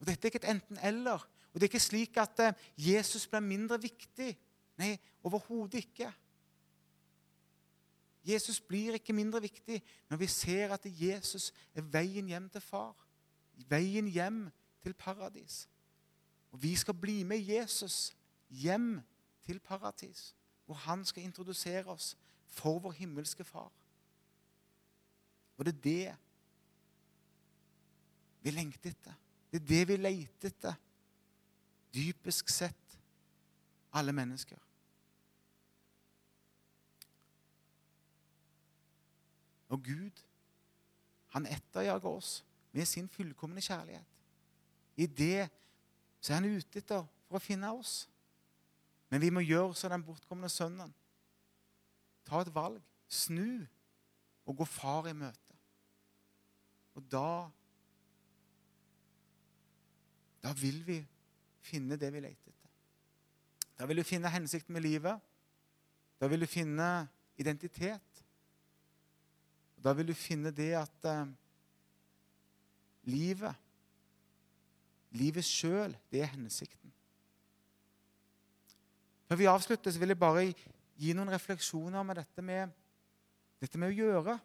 Og 0.00 0.08
Dette 0.08 0.26
er 0.26 0.32
ikke 0.32 0.42
et 0.42 0.50
enten-eller. 0.54 1.22
Og 1.52 1.60
Det 1.60 1.66
er 1.66 1.72
ikke 1.72 1.80
slik 1.80 2.16
at 2.20 2.40
eh, 2.40 2.54
Jesus 2.76 3.26
blir 3.26 3.44
mindre 3.44 3.78
viktig. 3.82 4.32
Nei, 4.80 4.96
overhodet 5.22 5.84
ikke. 5.84 6.10
Jesus 8.24 8.60
blir 8.60 8.96
ikke 8.96 9.12
mindre 9.12 9.42
viktig 9.44 9.82
når 10.08 10.16
vi 10.16 10.26
ser 10.26 10.72
at 10.72 10.86
Jesus 10.88 11.52
er 11.76 11.84
veien 11.92 12.28
hjem 12.28 12.48
til 12.50 12.64
far. 12.64 12.94
Veien 13.68 14.08
hjem 14.08 14.46
til 14.82 14.94
paradis. 14.96 15.68
Og 16.50 16.62
vi 16.62 16.74
skal 16.76 16.94
bli 16.94 17.22
med 17.22 17.38
Jesus 17.44 18.14
hjem 18.48 19.02
til 19.44 19.60
paradis, 19.60 20.34
hvor 20.64 20.74
han 20.74 21.04
skal 21.04 21.22
introdusere 21.22 21.86
oss 21.86 22.14
for 22.54 22.78
vår 22.82 22.94
himmelske 23.00 23.44
far. 23.44 23.72
Og 25.56 25.66
det 25.66 25.74
er 25.74 25.82
det 25.84 26.14
vi 28.44 28.52
lengter 28.52 28.90
etter. 28.90 29.14
Det 29.50 29.62
er 29.62 29.66
det 29.66 29.82
vi 29.88 29.96
leter 29.96 30.50
etter, 30.50 30.74
dypest 31.94 32.50
sett, 32.50 32.96
alle 33.94 34.12
mennesker. 34.12 34.58
Og 39.68 39.82
Gud, 39.82 40.24
han 41.34 41.46
etterjager 41.46 42.08
oss 42.10 42.44
med 42.72 42.86
sin 42.86 43.08
fullkomne 43.08 43.62
kjærlighet. 43.62 44.10
I 44.96 45.06
det 45.06 45.48
så 46.20 46.32
er 46.32 46.42
han 46.42 46.50
ute 46.56 46.78
etter 46.78 47.06
for 47.28 47.38
å 47.38 47.42
finne 47.42 47.70
oss. 47.74 48.04
Men 49.10 49.22
vi 49.22 49.30
må 49.34 49.42
gjøre 49.42 49.74
som 49.78 49.92
den 49.94 50.04
bortkomne 50.04 50.50
sønnen. 50.50 50.92
Ta 52.24 52.40
et 52.42 52.54
valg. 52.54 52.82
Snu 53.08 53.64
og 54.44 54.56
gå 54.56 54.66
far 54.68 55.08
i 55.08 55.16
møte. 55.16 55.58
Og 56.94 57.04
da 57.10 57.50
Da 60.44 60.52
vil 60.52 60.82
vi 60.84 60.98
finne 61.64 61.96
det 61.96 62.10
vi 62.12 62.20
leter 62.20 62.50
etter. 62.50 62.72
Da 63.78 63.86
vil 63.88 63.96
du 63.96 64.04
finne 64.04 64.28
hensikten 64.28 64.74
med 64.76 64.82
livet. 64.84 65.20
Da 66.20 66.28
vil 66.28 66.44
du 66.44 66.46
finne 66.46 67.08
identitet. 67.40 68.20
Da 69.80 69.94
vil 69.96 70.08
du 70.08 70.14
finne 70.14 70.52
det 70.52 70.74
at 70.76 71.08
eh, 71.08 71.32
livet 73.08 73.56
Livet 75.14 75.46
sjøl, 75.46 75.92
det 76.10 76.24
er 76.24 76.32
hensikten. 76.32 76.90
Før 79.28 79.38
vi 79.38 79.46
avslutter, 79.46 79.90
så 79.90 79.98
vil 79.98 80.10
jeg 80.10 80.18
bare 80.18 80.42
gi 81.00 81.14
noen 81.16 81.32
refleksjoner 81.32 82.04
med 82.06 82.20
dette 82.20 82.44
med, 82.44 82.74
dette 83.62 83.80
med 83.80 83.92
å 83.92 83.96
gjøre. 83.96 84.36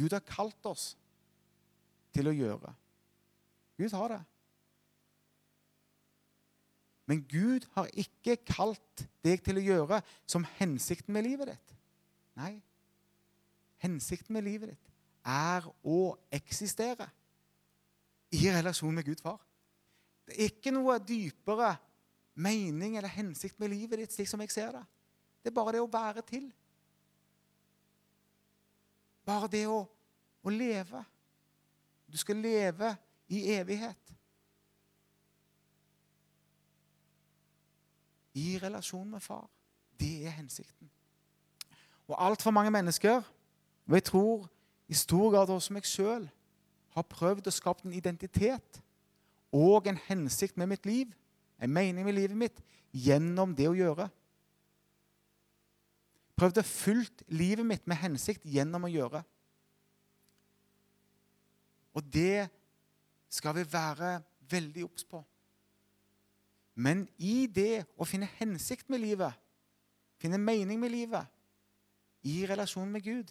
Gud 0.00 0.14
har 0.16 0.24
kalt 0.26 0.66
oss 0.68 0.92
til 2.14 2.30
å 2.30 2.34
gjøre. 2.34 2.72
Gud 3.80 3.94
har 3.96 4.14
det. 4.14 4.20
Men 7.10 7.24
Gud 7.26 7.66
har 7.74 7.88
ikke 7.98 8.36
kalt 8.46 9.04
deg 9.26 9.40
til 9.42 9.58
å 9.58 9.64
gjøre 9.64 10.00
som 10.30 10.44
hensikten 10.60 11.16
med 11.16 11.26
livet 11.26 11.50
ditt. 11.50 11.72
Nei. 12.38 12.52
Hensikten 13.82 14.36
med 14.36 14.46
livet 14.46 14.74
ditt 14.74 14.90
er 15.26 15.66
å 15.82 16.14
eksistere 16.32 17.08
i 18.30 18.44
relasjon 18.46 18.94
med 18.94 19.08
Gud 19.08 19.20
far. 19.24 19.40
Det 20.28 20.36
er 20.36 20.52
ikke 20.52 20.72
noe 20.74 21.00
dypere 21.02 21.72
mening 22.34 22.96
eller 22.96 23.08
hensikt 23.08 23.58
med 23.60 23.72
livet 23.72 23.98
ditt, 23.98 24.12
slik 24.12 24.28
som 24.28 24.40
jeg 24.40 24.50
ser 24.50 24.72
det. 24.76 24.84
Det 25.42 25.50
er 25.50 25.56
bare 25.56 25.72
det 25.76 25.82
å 25.82 25.90
være 25.90 26.22
til. 26.26 26.50
Bare 29.26 29.48
det 29.52 29.64
å, 29.70 29.82
å 30.42 30.52
leve. 30.52 31.02
Du 32.10 32.18
skal 32.20 32.40
leve 32.42 32.94
i 33.30 33.44
evighet. 33.54 34.14
I 38.34 38.58
relasjon 38.62 39.10
med 39.10 39.22
far. 39.22 39.48
Det 40.00 40.26
er 40.26 40.36
hensikten. 40.38 40.90
Og 42.10 42.16
altfor 42.18 42.50
mange 42.50 42.70
mennesker, 42.70 43.22
og 43.86 43.94
jeg 43.94 44.04
tror 44.04 44.48
i 44.90 44.94
stor 44.94 45.30
grad 45.30 45.50
også 45.50 45.74
meg 45.74 45.86
sjøl, 45.86 46.26
har 46.90 47.06
prøvd 47.06 47.46
å 47.46 47.54
skape 47.54 47.86
en 47.86 47.94
identitet 47.94 48.80
og 49.54 49.86
en 49.86 49.98
hensikt 50.08 50.56
med 50.58 50.72
mitt 50.72 50.86
liv, 50.86 51.12
en 51.60 51.72
mening 51.72 52.06
med 52.06 52.16
livet 52.16 52.36
mitt, 52.36 52.62
gjennom 52.90 53.52
det 53.56 53.68
å 53.70 53.76
gjøre. 53.76 54.08
Prøvd 56.40 56.62
å 56.62 56.64
fylle 56.64 57.26
livet 57.28 57.66
mitt 57.68 57.90
med 57.90 58.00
hensikt 58.00 58.46
gjennom 58.48 58.86
å 58.88 58.92
gjøre. 58.92 59.20
Og 61.92 62.06
det 62.06 62.48
skal 63.30 63.58
vi 63.58 63.66
være 63.68 64.20
veldig 64.50 64.86
obs 64.86 65.04
på. 65.04 65.20
Men 66.80 67.04
i 67.20 67.44
det 67.50 67.84
å 68.00 68.06
finne 68.08 68.30
hensikt 68.38 68.88
med 68.88 69.02
livet, 69.02 69.36
finne 70.20 70.40
mening 70.40 70.80
med 70.80 70.94
livet, 70.94 71.28
i 72.24 72.42
relasjon 72.48 72.88
med 72.88 73.04
Gud, 73.04 73.30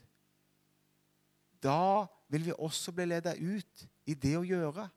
da 1.62 2.06
vil 2.30 2.48
vi 2.48 2.56
også 2.58 2.94
bli 2.96 3.06
ledet 3.10 3.38
ut 3.38 3.86
i 4.10 4.16
det 4.18 4.36
å 4.38 4.46
gjøre, 4.46 4.88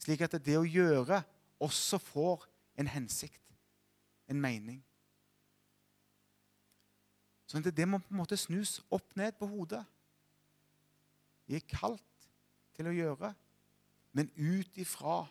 slik 0.00 0.24
at 0.24 0.36
det 0.44 0.56
å 0.58 0.66
gjøre 0.66 1.20
også 1.60 1.98
får 1.98 2.46
en 2.78 2.90
hensikt, 2.90 3.42
en 4.28 4.40
mening. 4.40 4.78
Sånn 7.48 7.64
at 7.64 7.72
det 7.74 7.88
må 7.88 8.00
på 8.02 8.12
en 8.12 8.20
måte 8.20 8.36
snus 8.36 8.78
opp 8.92 9.16
ned 9.16 9.38
på 9.38 9.48
hodet. 9.48 9.82
Vi 11.48 11.56
er 11.56 11.64
kalt 11.64 12.28
til 12.76 12.90
å 12.90 12.94
gjøre, 12.94 13.32
men 14.12 14.28
ut 14.36 14.78
ifra 14.78 15.22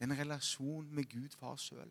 den 0.00 0.14
relasjonen 0.16 0.88
med 0.94 1.08
Gud 1.10 1.34
far 1.36 1.58
sjøl. 1.60 1.90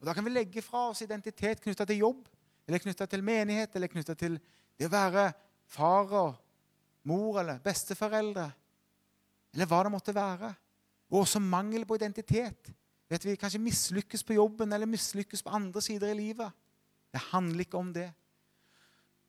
Da 0.00 0.14
kan 0.16 0.24
vi 0.24 0.32
legge 0.32 0.62
fra 0.64 0.88
oss 0.90 1.02
identitet 1.04 1.60
knytta 1.60 1.84
til 1.86 2.00
jobb, 2.00 2.24
eller 2.66 2.80
knytta 2.80 3.06
til 3.10 3.22
menighet, 3.24 3.74
eller 3.76 3.92
knytta 3.92 4.16
til 4.16 4.38
det 4.78 4.88
å 4.88 4.92
være 4.92 5.26
far 5.70 6.14
og 6.16 6.38
mor 7.08 7.40
eller 7.42 7.60
besteforeldre, 7.62 8.46
eller 9.54 9.68
hva 9.68 9.82
det 9.84 9.92
måtte 9.92 10.14
være. 10.16 10.50
Og 11.10 11.24
også 11.24 11.42
mangel 11.42 11.84
på 11.86 11.98
identitet. 11.98 12.70
Vet 13.10 13.24
Vi 13.24 13.36
kanskje 13.36 13.58
mislykkes 13.58 14.22
på 14.24 14.36
jobben 14.38 14.72
eller 14.72 14.86
mislykkes 14.86 15.42
på 15.42 15.50
andre 15.50 15.82
sider 15.82 16.12
i 16.12 16.18
livet. 16.18 16.52
Det 17.12 17.20
handler 17.32 17.60
ikke 17.60 17.78
om 17.78 17.92
det. 17.92 18.12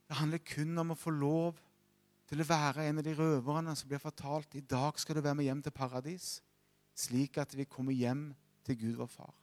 Det 0.07 0.17
handler 0.17 0.37
kun 0.45 0.77
om 0.77 0.91
å 0.93 0.99
få 0.99 1.09
lov 1.09 1.57
til 2.29 2.43
å 2.43 2.47
være 2.47 2.85
en 2.87 3.01
av 3.01 3.05
de 3.05 3.13
røverne 3.17 3.73
som 3.75 3.89
blir 3.89 3.99
fortalt 3.99 4.53
i 4.55 4.61
dag 4.63 4.99
skal 4.99 5.17
du 5.17 5.21
være 5.21 5.35
med 5.39 5.47
hjem 5.49 5.61
til 5.65 5.73
paradis, 5.75 6.27
slik 6.95 7.39
at 7.41 7.55
vi 7.57 7.65
kommer 7.67 7.95
hjem 7.95 8.29
til 8.67 8.77
Gud 8.79 8.99
vår 9.01 9.09
far. 9.11 9.33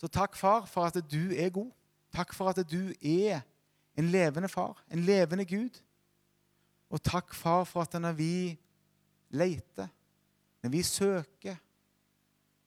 Så 0.00 0.08
takk, 0.08 0.36
far, 0.36 0.64
for 0.66 0.88
at 0.88 0.96
du 1.10 1.34
er 1.36 1.52
god. 1.54 1.70
Takk 2.12 2.32
for 2.34 2.50
at 2.50 2.60
du 2.68 2.92
er 3.00 3.42
en 3.98 4.08
levende 4.10 4.48
far, 4.48 4.80
en 4.90 5.04
levende 5.04 5.44
Gud. 5.46 5.76
Og 6.92 7.02
takk, 7.02 7.34
far, 7.34 7.64
for 7.68 7.84
at 7.84 7.94
når 8.00 8.16
vi 8.18 8.32
leter, 9.30 9.88
når 10.62 10.70
vi 10.70 10.82
søker, 10.82 11.56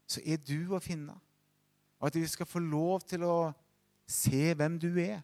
så 0.07 0.21
er 0.25 0.37
du 0.37 0.75
å 0.75 0.81
finne. 0.83 1.15
Og 1.99 2.09
at 2.09 2.17
vi 2.19 2.27
skal 2.27 2.49
få 2.49 2.59
lov 2.59 3.01
til 3.07 3.23
å 3.25 3.37
se 4.07 4.53
hvem 4.53 4.77
du 4.79 4.91
er, 5.01 5.21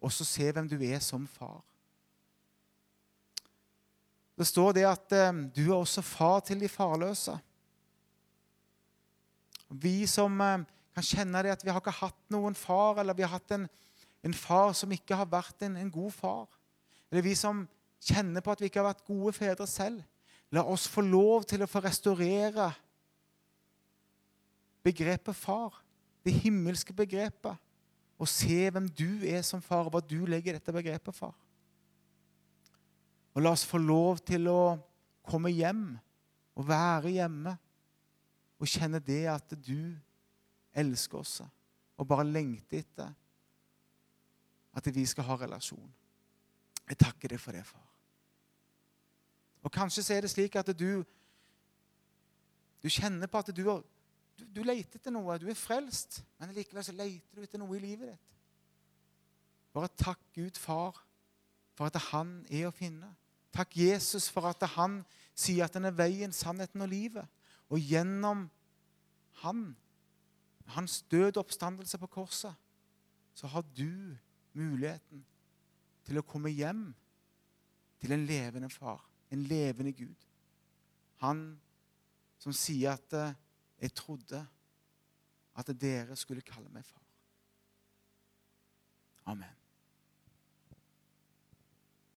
og 0.00 0.12
så 0.12 0.26
se 0.26 0.48
hvem 0.50 0.68
du 0.68 0.76
er 0.82 1.00
som 1.04 1.26
far. 1.30 1.60
Det 4.36 4.46
står 4.46 4.72
det 4.76 4.84
at 4.84 5.12
eh, 5.16 5.42
du 5.56 5.62
er 5.70 5.78
også 5.78 6.02
far 6.04 6.42
til 6.44 6.60
de 6.60 6.68
farløse. 6.68 7.32
Vi 9.70 10.04
som 10.10 10.40
eh, 10.40 10.66
kan 10.96 11.06
kjenne 11.06 11.42
det 11.44 11.54
at 11.54 11.64
vi 11.64 11.72
har 11.72 11.80
ikke 11.80 11.94
hatt 12.02 12.20
noen 12.32 12.56
far, 12.56 13.00
eller 13.00 13.16
vi 13.16 13.24
har 13.24 13.32
hatt 13.32 13.54
en, 13.56 13.64
en 14.24 14.36
far 14.36 14.74
som 14.76 14.92
ikke 14.92 15.16
har 15.16 15.28
vært 15.30 15.64
en, 15.64 15.78
en, 15.80 15.90
god 15.92 16.12
far. 16.12 16.44
Eller 17.10 17.24
vi 17.24 17.34
som 17.38 17.64
kjenner 18.02 18.44
på 18.44 18.52
at 18.52 18.60
vi 18.60 18.68
ikke 18.68 18.82
har 18.82 18.90
vært 18.90 19.06
gode 19.08 19.32
fedre 19.36 19.66
selv. 19.70 20.04
La 20.54 20.62
oss 20.62 20.86
få 20.88 21.02
lov 21.02 21.46
til 21.48 21.64
å 21.64 21.70
få 21.70 21.82
restaurere 21.84 22.70
begrepet 24.86 25.34
far, 25.34 25.80
det 26.22 26.34
himmelske 26.44 26.94
begrepet, 26.94 27.58
og 28.16 28.30
se 28.30 28.70
hvem 28.70 28.86
du 28.88 29.26
er 29.26 29.42
som 29.44 29.60
far, 29.62 29.86
og 29.86 29.96
hva 29.96 30.00
du 30.00 30.22
legger 30.28 30.56
dette 30.56 30.72
begrepet, 30.72 31.14
far. 31.14 31.34
Og 33.36 33.42
la 33.42 33.52
oss 33.52 33.66
få 33.68 33.80
lov 33.82 34.22
til 34.24 34.46
å 34.48 34.78
komme 35.26 35.50
hjem 35.52 35.90
og 36.56 36.68
være 36.68 37.12
hjemme 37.18 37.52
og 38.56 38.70
kjenne 38.70 39.02
det 39.04 39.26
at 39.28 39.52
du 39.60 39.92
elsker 40.76 41.20
oss 41.20 41.40
og 41.96 42.08
bare 42.08 42.24
lengter 42.28 42.80
etter 42.80 43.12
at 44.76 44.88
vi 44.92 45.04
skal 45.08 45.24
ha 45.28 45.36
relasjon. 45.40 45.88
Jeg 46.86 47.00
takker 47.00 47.32
deg 47.32 47.40
for 47.40 47.56
det, 47.56 47.64
far. 47.66 47.85
Og 49.66 49.72
Kanskje 49.74 50.04
så 50.06 50.14
er 50.14 50.22
det 50.22 50.30
slik 50.30 50.54
at 50.60 50.70
du, 50.78 51.02
du 52.82 52.88
kjenner 52.92 53.26
på 53.26 53.42
at 53.42 53.50
du, 53.50 53.64
du, 53.66 54.44
du 54.54 54.62
leter 54.62 55.00
etter 55.00 55.14
noe. 55.14 55.38
Du 55.42 55.48
er 55.50 55.58
frelst, 55.58 56.20
men 56.38 56.54
likevel 56.54 56.86
så 56.86 56.94
leter 56.94 57.34
du 57.34 57.42
etter 57.42 57.62
noe 57.62 57.74
i 57.74 57.82
livet 57.82 58.14
ditt. 58.14 58.36
Bare 59.74 59.90
takk 59.92 60.22
Gud, 60.32 60.56
far, 60.56 61.02
for 61.76 61.90
at 61.90 61.98
han 62.12 62.38
er 62.48 62.68
å 62.68 62.74
finne. 62.74 63.10
Takk 63.52 63.74
Jesus 63.76 64.30
for 64.32 64.48
at 64.48 64.62
han 64.76 65.00
sier 65.36 65.66
at 65.66 65.74
han 65.76 65.88
er 65.88 65.96
veien, 65.96 66.32
sannheten 66.32 66.84
og 66.84 66.92
livet. 66.92 67.26
Og 67.68 67.82
gjennom 67.82 68.46
han 69.42 69.66
hans 70.74 71.02
død 71.10 71.36
og 71.36 71.42
oppstandelse 71.44 71.98
på 71.98 72.06
korset, 72.06 72.54
så 73.34 73.46
har 73.46 73.66
du 73.76 74.16
muligheten 74.56 75.26
til 76.06 76.18
å 76.18 76.24
komme 76.26 76.50
hjem 76.50 76.88
til 78.00 78.14
en 78.14 78.24
levende 78.26 78.70
far, 78.72 79.02
en 79.30 79.42
levende 79.42 79.92
Gud. 79.92 80.26
Han 81.16 81.60
som 82.38 82.52
sier 82.52 82.92
at 82.92 83.12
eh, 83.12 83.34
'jeg 83.80 83.94
trodde 83.94 84.46
at 85.56 85.80
dere 85.80 86.16
skulle 86.16 86.42
kalle 86.42 86.68
meg 86.68 86.84
far'. 86.84 87.06
Amen. 89.26 89.65